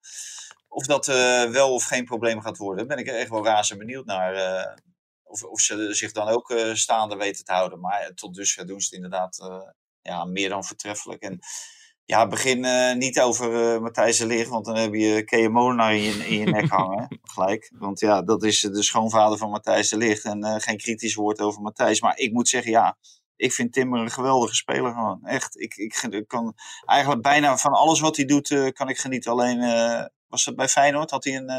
[0.67, 2.87] Of dat eh, wel of geen probleem gaat worden.
[2.87, 4.33] Daar ben ik echt wel razend benieuwd naar.
[4.33, 4.73] eh,
[5.23, 7.79] of, of ze zich dan ook eh, staande weten te houden.
[7.79, 9.61] Maar eh, tot dusver doen ze het inderdaad eh,
[10.01, 11.21] ja, meer dan voortreffelijk.
[11.21, 11.39] En
[12.09, 15.95] ja, begin eh, niet over eh, Matthijs de Ligt, want dan heb je Kea Molenaar
[15.95, 17.19] in je, in je nek hangen.
[17.21, 17.71] Gelijk.
[17.77, 20.25] Want ja, dat is de schoonvader van Matthijs de Ligt.
[20.25, 22.01] En eh, geen kritisch woord over Matthijs.
[22.01, 22.97] Maar ik moet zeggen, ja,
[23.35, 25.25] ik vind Timmer een geweldige speler gewoon.
[25.25, 25.59] Echt.
[25.59, 26.53] Ik, ik, ik kan
[26.85, 29.31] eigenlijk bijna van alles wat hij doet, kan ik genieten.
[29.31, 29.59] Alleen,
[30.27, 31.11] was dat bij Feyenoord?
[31.11, 31.49] Had hij een,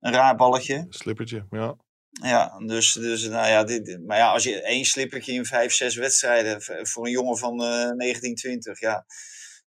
[0.00, 0.86] een raar balletje?
[0.88, 1.76] Slippertje, ja.
[2.22, 5.96] Ja, dus, dus nou ja, dit, maar ja, als je één slippertje in vijf, zes
[5.96, 9.06] wedstrijden voor een jongen van eh 19, 20, ja,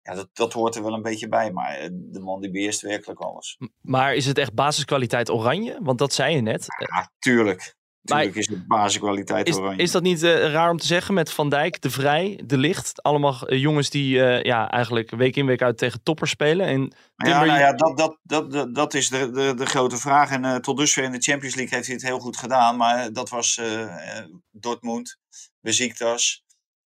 [0.01, 1.51] ja dat, dat hoort er wel een beetje bij.
[1.51, 3.57] Maar eh, de man die beheerst werkelijk alles.
[3.81, 5.79] Maar is het echt basiskwaliteit oranje?
[5.81, 6.65] Want dat zei je net.
[6.67, 7.75] Eh, Ja, tuurlijk.
[8.03, 9.81] Tuurlijk is de basiskwaliteit Is, oranje.
[9.81, 13.03] is dat niet eh, raar om te zeggen met Van Dijk, De Vrij, De Licht?
[13.03, 16.65] Allemaal eh, jongens die eh, ja, eigenlijk week in week uit tegen toppers spelen.
[16.65, 18.17] En ja, nou ja, dat, dat,
[18.51, 20.31] dat, dat, is de, de, de grote vraag.
[20.31, 22.77] En eh, tot dusver in de Champions League heeft hij het heel goed gedaan.
[22.77, 25.17] Maar dat was eh, eh, Dortmund,
[25.61, 26.43] Besiktas.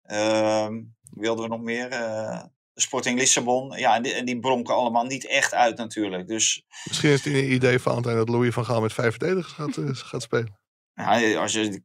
[0.03, 0.75] ehm
[1.11, 1.89] wie hadden we nog meer?
[1.89, 2.43] Eh,
[2.75, 3.79] Sporting Lissabon.
[3.79, 6.29] Ja, en die, en die bronken allemaal niet echt uit natuurlijk.
[6.29, 9.53] Dus Misschien is het een idee van Valentijn dat Louis van Gaal met vijf verdedigers
[9.53, 10.60] gaat, gaat spelen.
[11.01, 11.83] Ja, als je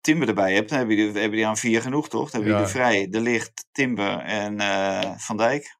[0.00, 2.30] Timber erbij hebt, dan heb je, die- heb je die aan vier genoeg, toch?
[2.30, 2.62] Dan heb je Ja.
[2.62, 5.76] de Vrij, De Licht, Timber en eh, Van Dijk.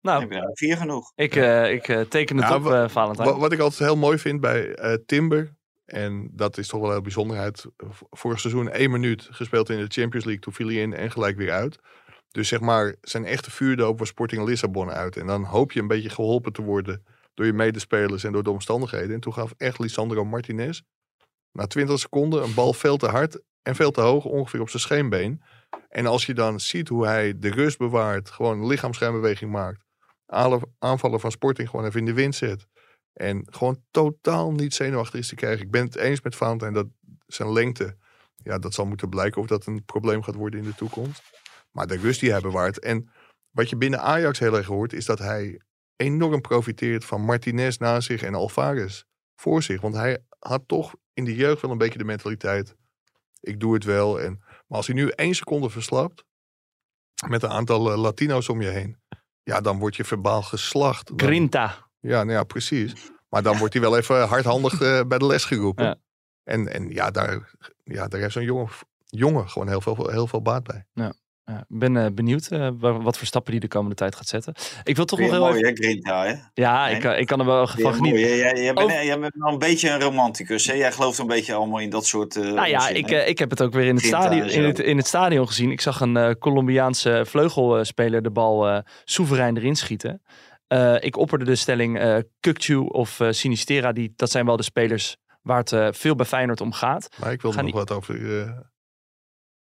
[0.00, 1.12] Dan nou, heb je daar vier genoeg.
[1.14, 3.28] ik, eh, ik eh, teken het Ja, op, eh, Valentijn.
[3.28, 6.94] Wat, wat ik altijd heel mooi vind bij eh, Timber, en dat is toch wel
[6.94, 7.64] een bijzonderheid.
[8.10, 10.38] Vorig seizoen één minuut gespeeld in de Champions League.
[10.42, 11.78] Toen viel hij in en gelijk weer uit.
[12.30, 15.16] Dus zeg maar, zijn echte vuurdoop was Sporting Lissabon uit.
[15.16, 18.50] En dan hoop je een beetje geholpen te worden door je medespelers en door de
[18.50, 19.14] omstandigheden.
[19.14, 20.80] En toen gaf echt Lisandro Martinez
[21.54, 24.82] na 20 seconden een bal veel te hard en veel te hoog, ongeveer op zijn
[24.82, 25.42] scheenbeen.
[25.88, 29.84] En als je dan ziet hoe hij de rust bewaart, gewoon een lichaamsschijnbeweging maakt,
[30.26, 32.66] alle aanvallen van Sporting gewoon even in de wind zet.
[33.12, 35.64] En gewoon totaal niet zenuwachtig is te krijgen.
[35.64, 36.86] Ik ben het eens met Valentijn dat
[37.26, 37.96] zijn lengte,
[38.36, 41.22] ja, dat zal moeten blijken of dat een probleem gaat worden in de toekomst.
[41.70, 42.78] Maar de rust die hij bewaart.
[42.78, 43.10] En
[43.50, 45.60] wat je binnen Ajax heel erg hoort, is dat hij
[45.96, 49.02] enorm profiteert van Martinez na zich en Alvarez
[49.34, 49.80] voor zich.
[49.80, 52.76] Want hij had toch in de jeugd wel een beetje de mentaliteit,
[53.40, 54.20] ik doe het wel.
[54.20, 56.24] En, maar als hij nu één seconde verslapt,
[57.28, 58.96] met een aantal eh, Latino's om je heen,
[59.42, 61.06] ja, dan word je verbaal geslacht.
[61.08, 61.88] Dan- Grinta.
[62.00, 62.92] ja, nou ja, precies.
[63.28, 65.84] Maar dan wordt hij wel even hardhandig eh, bij de les geroepen.
[65.84, 65.96] Ja.
[66.42, 67.50] En, en ja, daar,
[67.84, 68.68] ja, daar heeft zo'n jongen,
[69.04, 70.86] jongen gewoon heel veel, heel veel baat bij.
[70.92, 71.14] Ja,
[71.44, 74.54] ik ben eh, benieuwd eh, wa- wat voor stappen die de komende tijd gaat zetten.
[74.82, 75.66] Ik wil toch nog heel mooi, even...
[75.68, 76.34] hè, Grinta, hè?
[76.54, 76.96] Ja, Nee.
[76.96, 78.20] ik, eh, ik kan er wel van genieten.
[78.20, 79.02] Jij, jij, jij bent, Oh.
[79.02, 80.72] jij bent wel een beetje een romanticus, hè?
[80.72, 82.36] Jij gelooft een beetje allemaal in dat soort...
[82.36, 84.64] eh, Nou ja, onzin, ik, ik heb het ook weer in het, Grinta stadion, in,
[84.64, 85.70] het, in het stadion gezien.
[85.70, 90.22] Ik zag een eh, Colombiaanse vleugelspeler de bal eh, soeverein erin schieten.
[90.66, 93.92] Eh, ik opperde de stelling eh Kukcu of eh, Sinistera.
[93.92, 97.08] Die, dat zijn wel de spelers waar het eh, veel bij Feyenoord om gaat.
[97.20, 98.50] Maar ik wilde Ga nog niet- wat over, eh,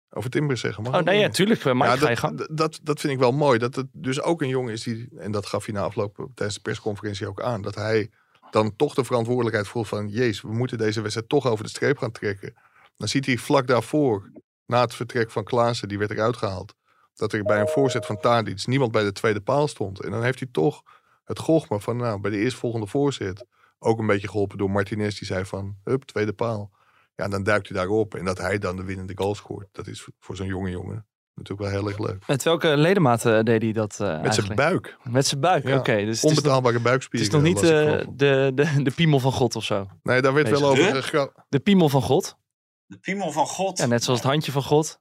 [0.09, 0.83] over Timber zeggen.
[0.83, 1.35] Mag Oh nee, of ja, niet?
[1.35, 1.63] tuurlijk.
[1.63, 2.37] Mike, Ja, ga je dat, gang.
[2.37, 3.59] dat- dat, dat vind ik wel mooi.
[3.59, 6.55] Dat het dus ook een jongen is die, en dat gaf hij na afloop tijdens
[6.57, 8.09] de persconferentie ook aan, dat hij
[8.51, 11.97] dan toch de verantwoordelijkheid voelt van, jezus, we moeten deze wedstrijd toch over de streep
[11.97, 12.53] gaan trekken.
[12.97, 14.31] Dan ziet hij vlak daarvoor,
[14.65, 16.75] na het vertrek van Klaassen, die werd eruit gehaald,
[17.15, 19.99] dat er bij een voorzet van Tadic niemand bij de tweede paal stond.
[20.03, 20.81] En dan heeft hij toch
[21.23, 23.45] het gochme van, nou, bij de eerstvolgende voorzet,
[23.79, 26.71] ook een beetje geholpen door Martinez, die zei van, hup, tweede paal.
[27.19, 28.15] Ja, dan duikt hij daarop.
[28.15, 29.67] En dat hij dan de winnende goal scoort.
[29.71, 32.27] Dat is voor- zo'n jonge jongen natuurlijk wel heel erg leuk.
[32.27, 34.97] Met welke ledematen deed hij dat eh, Met zijn buik.
[35.03, 35.77] Met zijn buik, Ja.
[35.77, 35.95] oké.
[35.95, 37.27] dus het is nog, Onbetaalbare het buikspieren.
[37.27, 39.87] is nog niet eh, de, de, de piemel van God of zo.
[40.03, 41.31] Nee, daar werd Deze- wel over De?
[41.49, 42.37] De piemel van God.
[42.85, 43.77] De piemel van God.
[43.77, 44.99] Ja, net zoals het handje van God.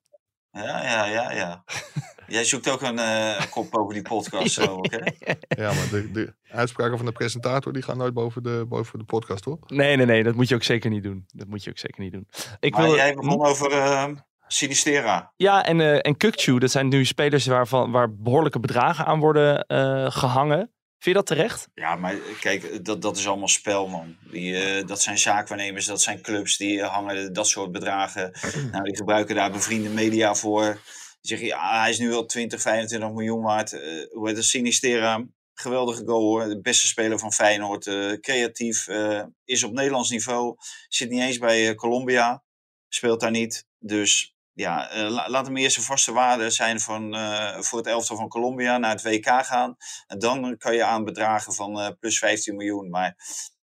[0.50, 1.64] Ja, ja, ja, ja.
[2.28, 4.98] Jij zoekt ook een eh, kop over die podcast zo, oké?
[5.48, 9.04] Ja, maar de, de uitspraken van de presentator die gaan nooit boven de, boven de
[9.04, 9.58] podcast, hoor.
[9.66, 10.22] Nee, nee, nee.
[10.22, 11.24] Dat moet je ook zeker niet doen.
[11.26, 12.28] Dat moet je ook zeker niet doen.
[12.60, 14.08] Ik Maar wil, jij begon over eh
[14.48, 15.32] Sinistera.
[15.36, 19.66] Ja, en, eh en Kukcu, dat zijn nu spelers waarvan, waar behoorlijke bedragen aan worden
[19.66, 20.58] eh, gehangen.
[20.98, 21.68] Vind je dat terecht?
[21.74, 24.16] Ja, maar kijk, dat, dat is allemaal spel, man.
[24.30, 28.32] Die, eh, dat zijn zaakwaarnemers, dat zijn clubs die hangen dat soort bedragen.
[28.72, 30.80] nou, die gebruiken daar bevriende media voor.
[31.28, 33.72] Zeggen, ja, hij is nu al 20, 25 miljoen waard.
[33.72, 33.80] Eh,
[34.12, 35.24] hoe heet het, Sinistera,
[35.54, 36.44] geweldige goal hoor.
[36.48, 40.56] De beste speler van Feyenoord, eh, creatief, eh, is op Nederlands niveau.
[40.88, 42.42] Zit niet eens bij Colombia,
[42.88, 43.66] speelt daar niet.
[43.78, 47.16] Dus ja, la- laat hem eerst een vaste waarde zijn van,
[47.64, 49.76] voor het elftal van Colombia naar het WK gaan.
[50.06, 52.90] En dan kan je aan bedragen van plus 15 miljoen.
[52.90, 53.16] Maar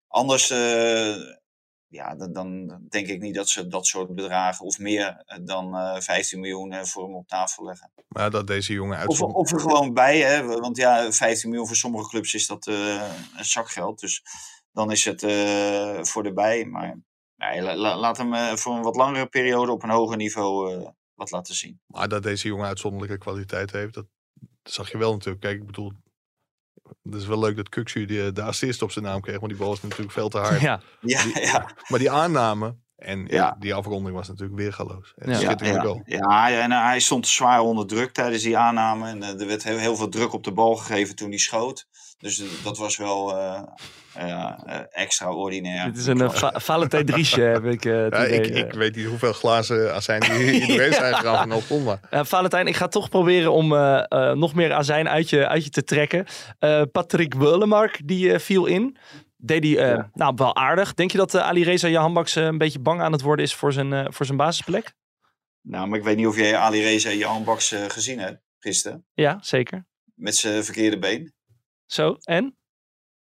[0.08, 0.48] anders,
[1.90, 6.00] ja, dan, denk ik niet dat ze dat soort bedragen of meer eh, dan eh
[6.00, 7.90] 15 miljoen eh, voor hem op tafel leggen.
[8.08, 9.34] Maar dat deze jongen Of, uitzond...
[9.34, 10.46] of er gewoon bij, hè?
[10.46, 14.00] want ja, 15 miljoen voor sommige clubs is dat eh, een zakgeld.
[14.00, 14.22] Dus
[14.72, 16.64] dan is het eh, voor de bij.
[16.64, 16.98] Maar
[17.36, 20.72] nee, la- la- laat hem eh, voor een wat langere periode op een hoger niveau
[20.74, 21.80] eh, wat laten zien.
[21.86, 24.06] Maar dat deze jongen uitzonderlijke kwaliteit heeft, dat
[24.62, 25.40] zag je wel natuurlijk.
[25.40, 25.92] Kijk, ik bedoel,
[27.02, 29.48] het is wel leuk dat Kuxu die, eh, de assist op zijn naam kreeg, want
[29.52, 30.60] die bal is natuurlijk veel te hard.
[30.60, 30.80] Ja.
[31.00, 31.70] Ja, Die- ja.
[31.88, 33.56] Maar die aanname en ja.
[33.58, 35.12] Die afronding was natuurlijk weergaloos.
[35.16, 35.38] En Ja.
[35.40, 36.02] Ja, ja, goal.
[36.04, 39.08] ja, en hij stond zwaar onder druk tijdens die aanname.
[39.08, 41.86] En eh, er werd heel, heel veel druk op de bal gegeven toen hij schoot.
[42.20, 43.62] Dus eh, dat was wel eh
[44.14, 45.84] ja, eh, extraordinair.
[45.84, 48.96] Dit is een uh, Va Valentijn Driesje, heb ik eh, het Ja, ik, ik weet
[48.96, 50.92] niet hoeveel glazen azijn die hier doorheen
[51.22, 55.08] zijn Alpon, maar Eh, Valentijn, ik ga toch proberen om eh, eh, nog meer azijn
[55.08, 56.26] uit je, uit je te trekken.
[56.58, 58.96] Eh, Patrick Weulemark, die eh, viel in.
[59.36, 60.94] Deed hij eh, nou, wel aardig.
[60.94, 63.54] Denk je dat uh, Ali Reza Jahanbaks uh, een beetje bang aan het worden is
[63.54, 64.94] voor zijn, uh, voor zijn basisplek?
[65.62, 69.06] Nou, maar ik weet niet of jij Ali Reza Jan Baks uh, gezien hebt gisteren.
[69.14, 69.86] Ja, zeker.
[70.14, 71.32] Met zijn verkeerde been.
[71.92, 72.56] Zo, en?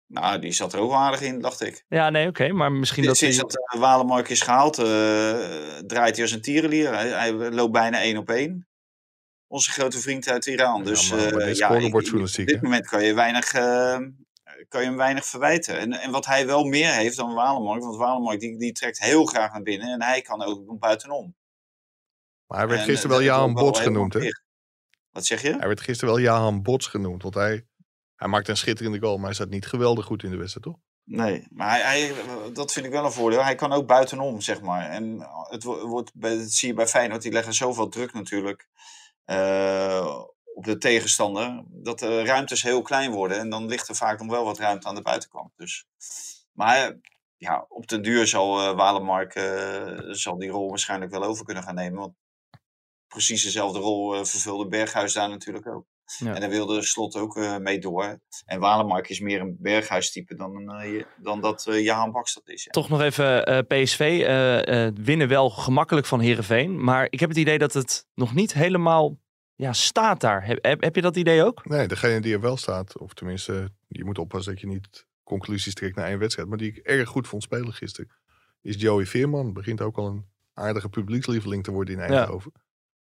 [0.05, 1.85] Nou, die zat er ook aardig in, dacht ik.
[1.87, 2.41] Ja, nee, oké.
[2.41, 3.31] Okay, maar misschien Sinds dat...
[3.31, 4.85] Sinds dat uh, Walemark is gehaald, uh,
[5.87, 6.93] draait hij als een tierenlier.
[6.93, 8.67] Hij, hij, loopt bijna één op één.
[9.47, 10.83] Onze grote vriend uit Iran.
[10.83, 13.97] Dus ja, maar, ja, ik, op dit moment kan je weinig, uh,
[14.67, 15.79] kan je hem weinig verwijten.
[15.79, 19.25] En, en wat hij wel meer heeft dan Walemark, want Walemark die, die trekt heel
[19.25, 21.35] graag naar binnen en hij kan ook buitenom.
[22.47, 24.29] Maar hij werd en, gisteren wel Jahan Bots genoemd, hè?
[25.11, 25.55] Wat zeg je?
[25.57, 27.65] Hij werd gisteren wel Jahan Bots genoemd, want hij,
[28.15, 30.77] hij maakte een schitterende goal, maar hij zat niet geweldig goed in de wedstrijd, toch?
[31.03, 32.13] Nee, maar hij,
[32.53, 33.43] dat vind ik wel een voordeel.
[33.43, 34.89] Hij kan ook buitenom, zeg maar.
[34.89, 38.67] En het wordt, dat zie je bij Feyenoord, die leggen zoveel druk natuurlijk
[39.25, 40.21] uh,
[40.53, 43.39] op de tegenstander, dat de ruimtes heel klein worden.
[43.39, 45.51] En dan ligt er vaak nog wel wat ruimte aan de buitenkant.
[45.55, 45.85] Dus,
[46.51, 46.99] maar
[47.37, 51.99] ja, op den duur zal uh, zal die rol waarschijnlijk wel over kunnen gaan nemen.
[51.99, 52.13] Want
[53.07, 55.85] precies dezelfde rol vervulde Berghuis daar natuurlijk ook.
[56.05, 56.33] Ja.
[56.33, 58.19] En daar wilde Slot ook uh, mee door.
[58.45, 62.63] En Walemark is meer een Berghuis-type dan, uh, dan dat uh, Jahan Baks dat is.
[62.63, 62.71] Ja.
[62.71, 63.99] Toch nog even eh, PSV.
[65.03, 66.83] winnen wel gemakkelijk van Herenveen.
[66.83, 69.17] Maar ik heb het idee dat het nog niet helemaal
[69.55, 70.45] ja, staat daar.
[70.45, 71.65] Heb, heb, heb, je dat idee ook?
[71.65, 72.97] Nee, degene die er wel staat.
[72.97, 76.47] Of tenminste, je moet oppassen dat je niet conclusies trekt na één wedstrijd.
[76.47, 78.11] Maar die ik erg goed vond spelen gisteren.
[78.61, 79.53] Is Joey Veerman.
[79.53, 82.51] Begint ook al een aardige publiekslieveling te worden in Eindhoven.
[82.53, 82.61] Ja.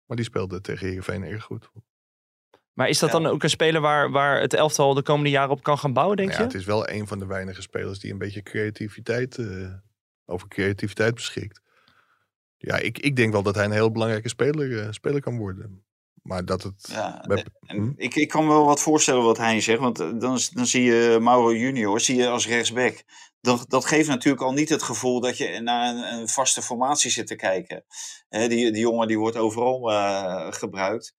[0.06, 1.70] Maar die speelde tegen Herenveen erg goed.
[2.76, 3.20] Maar is dat ja.
[3.20, 6.18] dan ook een speler waar, waar het elftal de komende jaren op kan gaan bouwen,
[6.18, 6.44] denk ja, je?
[6.44, 9.74] Het is wel een van de weinige spelers die een beetje creativiteit, uh,
[10.26, 11.62] over creativiteit beschikt.
[12.58, 15.84] Ja, ik, ik denk wel dat hij een heel belangrijke speler, uh, speler kan worden.
[16.22, 16.88] Maar dat het.
[16.92, 17.92] Ja, en hm?
[17.96, 19.80] ik, ik kan me wel wat voorstellen wat hij zegt.
[19.80, 23.04] Want dan, dan zie je Mauro Junior zie je als rechtsback.
[23.42, 27.12] Dat, dat geeft natuurlijk al niet het gevoel dat je naar een, een vaste formatie
[27.12, 27.86] zit te kijken.
[28.30, 31.14] He, die, die jongen die wordt overal uh, gebruikt.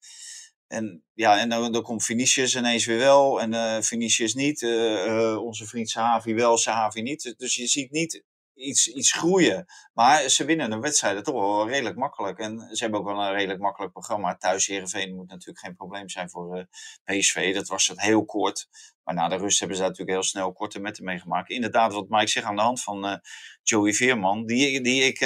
[0.69, 3.41] En ja, en dan, komt Vinicius ineens weer wel.
[3.41, 4.63] En uh, niet.
[4.63, 7.35] Uh, uh, onze vriend Sahavi wel, Sahavi niet.
[7.37, 9.67] Dus je ziet niet iets, iets groeien.
[9.95, 12.39] Maar ze winnen de wedstrijden toch wel redelijk makkelijk.
[12.39, 14.37] En ze hebben ook wel een redelijk makkelijk programma.
[14.37, 16.67] Thuis Heerenveen moet natuurlijk geen probleem zijn voor
[17.05, 17.55] PSV.
[17.55, 18.69] Dat was het heel kort.
[19.05, 21.51] Maar na de rust hebben ze natuurlijk heel snel korte metten meegemaakt.
[21.51, 23.21] Inderdaad, wat Mike zegt aan de hand van
[23.63, 24.47] Joey Veerman.
[24.47, 25.19] Die, die ik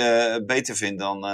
[0.47, 1.25] beter vind dan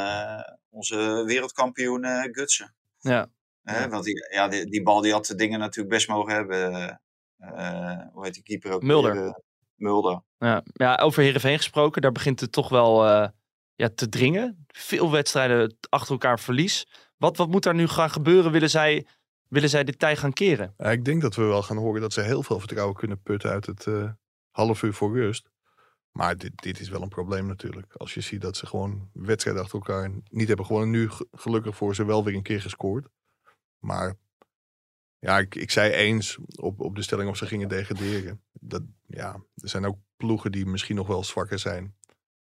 [0.70, 2.74] onze wereldkampioen Gutsen.
[2.98, 3.30] Ja,
[3.72, 7.00] Hè, want die, ja, die, die, bal die had de dingen natuurlijk best mogen hebben.
[7.38, 8.82] Uh, hoe heet die keeper ook?
[8.82, 9.14] Mulder.
[9.16, 9.32] Uh,
[9.74, 10.22] Mulder.
[10.38, 10.62] Ja.
[10.72, 12.02] ja, over Heerenveen gesproken.
[12.02, 13.28] Daar begint het toch wel uh,
[13.74, 14.66] ja, te dringen.
[14.68, 16.86] Veel wedstrijden achter elkaar verlies.
[17.16, 18.52] Wat, wat moet daar nu gaan gebeuren?
[18.52, 19.06] Willen zij,
[19.48, 20.74] willen zij dit tij gaan keren?
[20.76, 23.50] Ja, ik denk dat we wel gaan horen dat ze heel veel vertrouwen kunnen putten
[23.50, 24.10] uit het uh,
[24.50, 25.50] half uur voor rust.
[26.10, 27.92] Maar dit, dit is wel een probleem natuurlijk.
[27.92, 30.90] Als je ziet dat ze gewoon wedstrijden achter elkaar niet hebben gewonnen.
[30.90, 33.08] Nu gelukkig voor ze wel weer een keer gescoord.
[33.86, 34.14] Maar
[35.18, 38.42] ja, ik, ik zei eens op, op de stelling of ze gingen degraderen.
[38.52, 41.94] Dat, ja, er zijn ook ploegen die misschien nog wel zwakker zijn.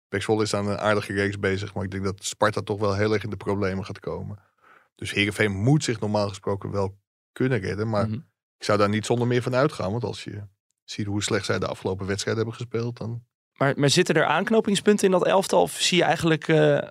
[0.07, 1.73] Pexwolle is aan een aardige reeks bezig.
[1.73, 4.39] Maar ik denk dat Sparta toch wel heel erg in de problemen gaat komen.
[4.95, 6.97] Dus Heerenveen moet zich normaal gesproken wel
[7.31, 7.89] kunnen redden.
[7.89, 8.25] Maar mm -hmm.
[8.57, 9.91] ik zou daar niet zonder meer van uitgaan.
[9.91, 10.43] Want als je
[10.83, 13.23] ziet hoe slecht zij de afgelopen wedstrijd hebben gespeeld, dan
[13.57, 15.61] Maar, maar zitten er aanknopingspunten in dat elftal?
[15.61, 16.89] Of zie je eigenlijk, eh,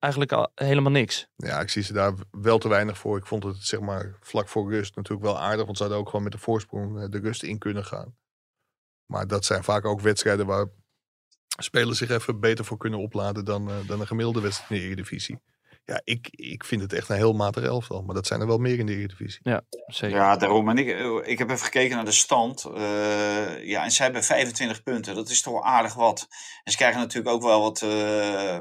[0.00, 1.28] eigenlijk al helemaal niks?
[1.36, 3.16] Ja, ik zie ze daar wel te weinig voor.
[3.16, 5.64] Ik vond het zeg maar vlak voor rust natuurlijk wel aardig.
[5.64, 8.16] Want ze hadden ook gewoon met de voorsprong eh, de rust in kunnen gaan.
[9.06, 10.66] Maar dat zijn vaak ook wedstrijden waar
[11.58, 14.82] spelers zich even beter voor kunnen opladen dan, eh, dan een gemiddelde wedstrijd in de
[14.82, 15.40] Eredivisie.
[15.90, 18.02] Ja, ik, ik vind het echt een heel matig elftal.
[18.02, 19.40] Maar dat zijn er wel meer in de Eredivisie.
[19.86, 20.16] Zeker.
[20.16, 20.68] Ja, daarom.
[20.68, 22.64] En ik, eh, ik heb even gekeken naar de stand.
[22.64, 25.14] Eh, ja, en zij hebben 25 punten.
[25.14, 26.26] Dat is toch wel aardig wat.
[26.64, 28.58] En ze krijgen natuurlijk ook wel wat eh,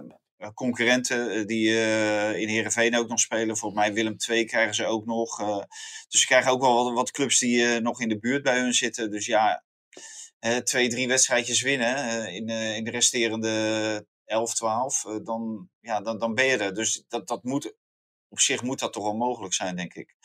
[0.54, 3.58] concurrenten eh, die eh, in Heerenveen ook nog spelen.
[3.58, 5.40] Volgens mij Willem II krijgen ze ook nog.
[5.40, 5.64] eh.
[6.08, 8.74] dus ze krijgen ook wel wat, wat clubs die nog in de buurt bij hun
[8.74, 9.12] zitten.
[9.12, 9.64] Dus ja,
[10.64, 15.06] twee, drie wedstrijdjes winnen in, in de resterende 11, 12.
[15.06, 16.74] eh, dan, ja, dan, dan ben je er.
[16.74, 17.76] Dus dat, dat moet,
[18.28, 20.16] op zich moet dat toch wel mogelijk zijn, denk ik.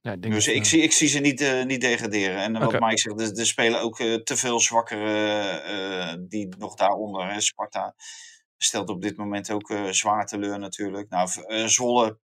[0.00, 2.36] Ja, ik denk Dus dat, ik, zie, ik zie ze niet, niet degraderen.
[2.36, 2.80] En wat.
[2.80, 7.32] Mike zegt, er, er spelen ook te veel zwakkere die nog daaronder.
[7.32, 7.40] Hè.
[7.40, 7.94] Sparta
[8.58, 11.08] stelt op dit moment ook eh, zwaar teleur natuurlijk.
[11.08, 12.18] Nou, eh, Zwolle,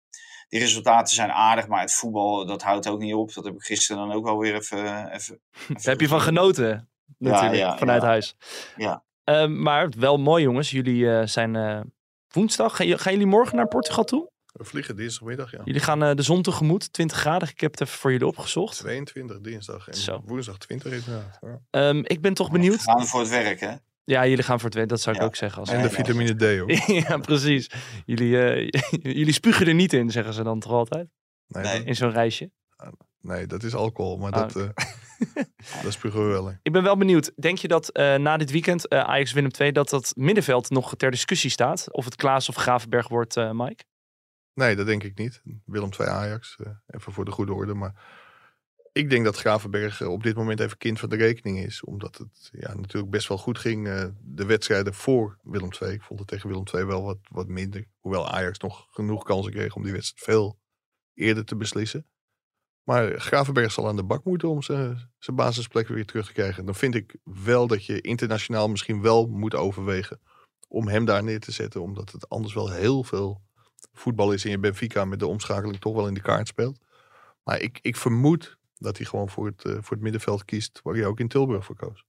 [0.48, 3.32] die resultaten zijn aardig, maar het voetbal, dat houdt ook niet op.
[3.34, 5.12] Dat heb ik gisteren dan ook alweer even...
[5.12, 8.08] even, even Daar heb je van genoten, natuurlijk, ja, vanuit ja.
[8.08, 8.36] huis.
[8.76, 9.04] Ja.
[9.24, 10.70] Ehm, maar wel mooi, jongens.
[10.70, 11.80] Jullie eh, zijn eh,
[12.28, 12.76] woensdag.
[12.76, 14.30] Gaan, jullie morgen naar Portugal toe?
[14.52, 15.60] We vliegen dinsdagmiddag, ja.
[15.64, 17.48] Jullie gaan eh, de zon tegemoet, 20 graden.
[17.48, 18.76] Ik heb het even voor jullie opgezocht.
[18.78, 20.22] 22 dinsdag en Zo.
[20.24, 21.38] woensdag 20 inderdaad.
[21.40, 21.60] Ja.
[21.70, 22.80] Ehm, ik ben toch benieuwd.
[22.80, 23.74] Gaan voor het werk, hè?
[24.04, 25.26] Ja, jullie gaan voor het wet, dat zou ik Ja.
[25.28, 25.60] ook zeggen.
[25.60, 26.70] Als En de vitamine D ook.
[27.08, 27.70] ja, precies.
[28.06, 28.68] Jullie, eh,
[29.18, 31.08] jullie spugen er niet in, zeggen ze dan toch altijd?
[31.46, 32.50] Nee, In zo'n reisje.
[33.20, 34.84] nee, dat is alcohol, maar Ah, dat, eh
[35.82, 36.58] dat spugen we wel in.
[36.62, 37.32] Ik ben wel benieuwd.
[37.36, 40.94] Denk je dat eh, na dit weekend eh, Ajax Willem 2 dat dat middenveld nog
[40.96, 41.92] ter discussie staat?
[41.92, 43.84] Of het Klaas of Gravenberg wordt, eh, Mike?
[44.54, 45.42] Nee, dat denk ik niet.
[45.64, 47.74] Willem 2 Ajax, eh, even voor de goede orde.
[47.74, 47.94] Maar
[48.92, 51.84] ik denk dat Gravenberg eh, op dit moment even kind van de rekening is.
[51.84, 53.88] Omdat het ja, natuurlijk best wel goed ging.
[53.88, 55.92] eh, de wedstrijden voor Willem 2.
[55.92, 57.86] Ik vond het tegen Willem 2 wel wat, wat minder.
[57.98, 60.58] Hoewel Ajax nog genoeg kansen kreeg om die wedstrijd veel
[61.14, 62.06] eerder te beslissen.
[62.84, 66.64] Maar Gravenberg zal aan de bak moeten om zijn zijn basisplek weer terug te krijgen.
[66.64, 70.20] Dan vind ik wel dat je internationaal misschien wel moet overwegen
[70.68, 71.82] om hem daar neer te zetten.
[71.82, 73.40] Omdat het anders wel heel veel
[73.92, 76.78] voetbal is in je Benfica met de omschakeling toch wel in de kaart speelt.
[77.44, 80.94] Maar ik, ik vermoed dat hij gewoon voor het, eh, voor het middenveld kiest waar
[80.94, 82.04] hij ook in Tilburg voor koos.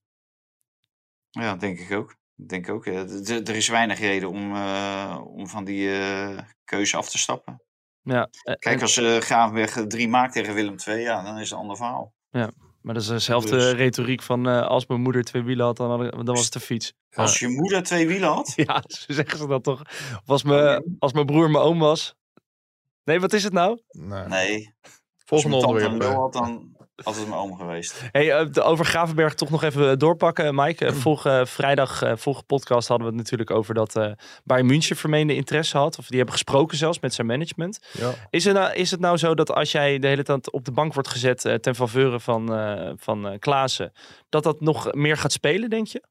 [1.29, 2.15] Ja, denk ik ook.
[2.35, 2.85] Denk ook.
[2.85, 3.05] ja.
[3.25, 7.61] Er is weinig reden om, eh, om van die eh, keuze af te stappen.
[8.03, 11.57] Ja, Kijk, als Gravenberg eh, drie maakt tegen Willem II, ja, dan is het een
[11.57, 12.13] ander verhaal.
[12.81, 15.89] maar dat is dezelfde Dus- retoriek van eh, als mijn moeder twee wielen had, dan,
[15.89, 16.93] had ik- dan was het de fiets.
[17.09, 17.21] Ja.
[17.21, 19.81] Als je moeder twee wielen had, Ja, zo zeggen ze dat toch?
[19.81, 22.15] Of als, mijn, als mijn broer mijn oom was.
[23.03, 23.81] Nee, wat is het nou?
[23.87, 24.73] Nou, nee.
[25.39, 26.01] Volgende tante onderwerp.
[26.13, 26.17] eh.
[26.17, 26.69] had, dan
[27.03, 28.01] had het mijn oom geweest.
[28.11, 30.85] Hey, eh, over Gravenberg toch nog even doorpakken, Mike.
[30.85, 34.11] Eh, Vorige vrijdag, eh vorige podcast hadden we het natuurlijk over dat eh
[34.43, 35.97] Bayern München vermeende interesse had.
[35.97, 37.79] Of die hebben gesproken zelfs met zijn management.
[37.91, 38.13] Ja.
[38.29, 40.71] Is het, nou, is het nou zo dat als jij de hele tijd op de
[40.71, 43.91] bank wordt gezet eh, ten faveur van, eh van eh, Klaassen,
[44.29, 46.03] dat dat nog meer gaat spelen, denk je?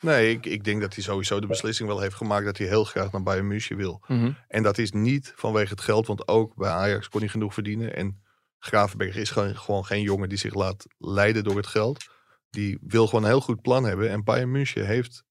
[0.00, 2.84] Nee, ik, ik denk dat hij sowieso de beslissing wel heeft gemaakt dat hij heel
[2.84, 4.00] graag naar Bayern München wil.
[4.48, 7.96] En dat is niet vanwege het geld, want ook bij Ajax kon hij genoeg verdienen.
[7.96, 8.22] En
[8.60, 12.04] Gravenberg is gewoon, gewoon geen jongen die zich laat leiden door het geld.
[12.50, 14.10] Die wil gewoon een heel goed plan hebben.
[14.10, 15.24] En Bayern München heeft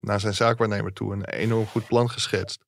[0.00, 2.64] naar zijn zaakwaarnemer toe een enorm goed plan geschetst.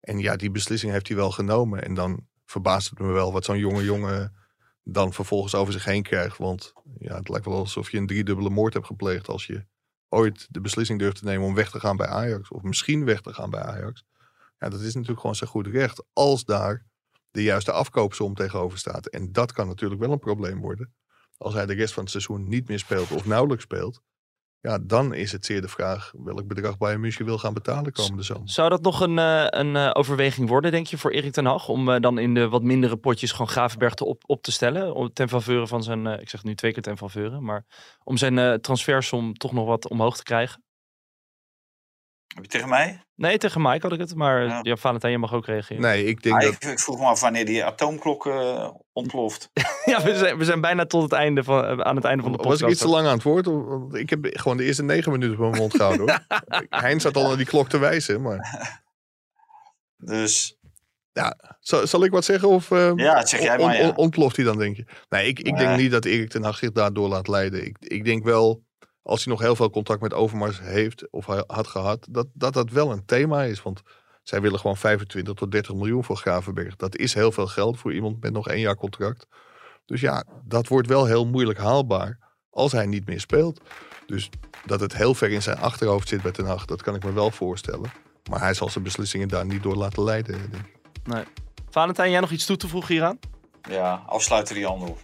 [0.00, 1.82] En ja, die beslissing heeft hij wel genomen.
[1.82, 4.36] En dan verbaast het me wel wat zo'n jonge jongen
[4.82, 6.36] dan vervolgens over zich heen krijgt.
[6.36, 9.66] Want ja, het lijkt wel alsof je een driedubbele moord hebt gepleegd als je
[10.08, 12.50] ooit de beslissing durft te nemen om weg te gaan bij Ajax.
[12.50, 14.04] Of misschien weg te gaan bij Ajax.
[14.58, 16.04] Ja, dat is natuurlijk gewoon zijn goed recht.
[16.12, 16.86] Als daar
[17.38, 19.06] de juiste afkoopsom tegenover staat.
[19.06, 20.94] En dat kan natuurlijk wel een probleem worden.
[21.36, 24.00] Als hij de rest van het seizoen niet meer speelt of nauwelijks speelt.
[24.60, 28.22] Ja, dan is het zeer de vraag welk bedrag Bayern München wil gaan betalen komende
[28.22, 28.48] zomer.
[28.48, 31.68] Zou dat nog een, eh, een eh, overweging worden, denk je, voor Erik ten Hag?
[31.68, 34.94] Om eh, dan in de wat mindere potjes gewoon Gravenberg te op, op te stellen?
[34.94, 37.64] Om, ten faveur van zijn, ik zeg nu twee keer ten faveur, maar
[38.04, 40.62] om zijn transfersom toch nog wat omhoog te krijgen?
[42.34, 43.02] Heb je tegen mij?
[43.14, 44.58] Nee, tegen Mike had ik het, maar Ja.
[44.62, 45.82] ja, Valentijn, je mag ook reageren.
[45.82, 46.52] Nee, ik denk Ah, dat...
[46.52, 49.50] ik, ik vroeg me af wanneer die atoomklok eh, ontploft.
[49.84, 52.32] Ja, we zijn, we zijn bijna tot het einde van, eh, aan het einde van
[52.32, 52.60] de podcast.
[52.60, 53.46] Was ik iets te lang aan het woord?
[53.46, 56.08] Want Ik heb gewoon de eerste negen minuten op mijn mond gehouden.
[56.08, 56.20] Hoor.
[56.82, 58.22] Hein zat al naar die klok te wijzen.
[58.22, 58.38] Maar
[59.96, 60.56] Dus
[61.60, 62.48] zal, zal ik wat zeggen?
[62.48, 63.76] Of, eh, ja, zeg jij on- maar.
[63.76, 63.88] Ja.
[63.88, 64.84] on- ontploft hij dan, denk je?
[65.08, 67.64] Nee, ik, ik denk niet dat Erik ten Hag zich daardoor laat leiden.
[67.66, 68.62] Ik, ik denk wel,
[69.08, 72.70] als hij nog heel veel contact met Overmars heeft of had gehad, dat, dat dat
[72.70, 73.62] wel een thema is.
[73.62, 73.82] Want
[74.22, 76.76] zij willen gewoon 25 tot 30 miljoen voor Gravenberg.
[76.76, 79.26] Dat is heel veel geld voor iemand met nog één jaar contract.
[79.86, 82.18] Dus ja, dat wordt wel heel moeilijk haalbaar
[82.50, 83.60] als hij niet meer speelt.
[84.06, 84.30] Dus
[84.64, 87.12] dat het heel ver in zijn achterhoofd zit bij Ten Hag, dat kan ik me
[87.12, 87.90] wel voorstellen.
[88.30, 90.40] Maar hij zal zijn beslissingen daar niet door laten leiden.
[91.04, 91.24] Nee.
[91.70, 93.18] Valentijn, jij nog iets toe te voegen hieraan?
[93.70, 94.98] Ja, afsluiten die handel.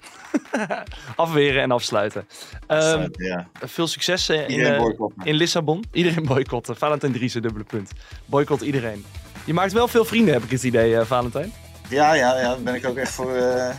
[1.17, 2.29] Afweren en afsluiten.
[2.67, 3.49] Ehm, Afsluiten, ja.
[3.63, 5.25] veel succes eh, in, Iedereen eh, boycotten.
[5.27, 5.85] in Lissabon.
[5.93, 6.77] Iedereen boycotten.
[6.77, 7.91] Valentijn Driessen, dubbele punt.
[8.27, 9.05] Boycott iedereen.
[9.45, 11.53] Je maakt wel veel vrienden, heb ik het idee, eh, Valentijn.
[11.89, 13.75] Ja, ja, ja, daar ben ik ook echt voor, eh,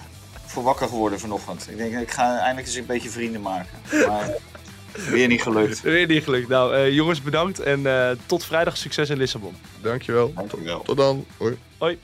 [0.45, 1.67] voor wakker geworden vanochtend.
[1.69, 3.77] Ik denk, ik ga eindelijk eens een beetje vrienden maken.
[4.07, 4.29] Maar
[5.11, 5.81] weer niet gelukt.
[5.81, 6.47] Weer niet gelukt.
[6.47, 7.59] Nou, eh, jongens, bedankt.
[7.59, 9.55] En eh, tot vrijdag succes in Lissabon.
[9.81, 10.33] Dankjewel.
[10.33, 10.81] Dankjewel.
[10.81, 11.25] Tot dan.
[11.37, 11.57] Hoi.
[11.77, 11.99] Hoi.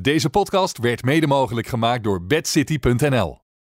[0.00, 3.47] Deze podcast werd mede mogelijk gemaakt door bedcity.nl.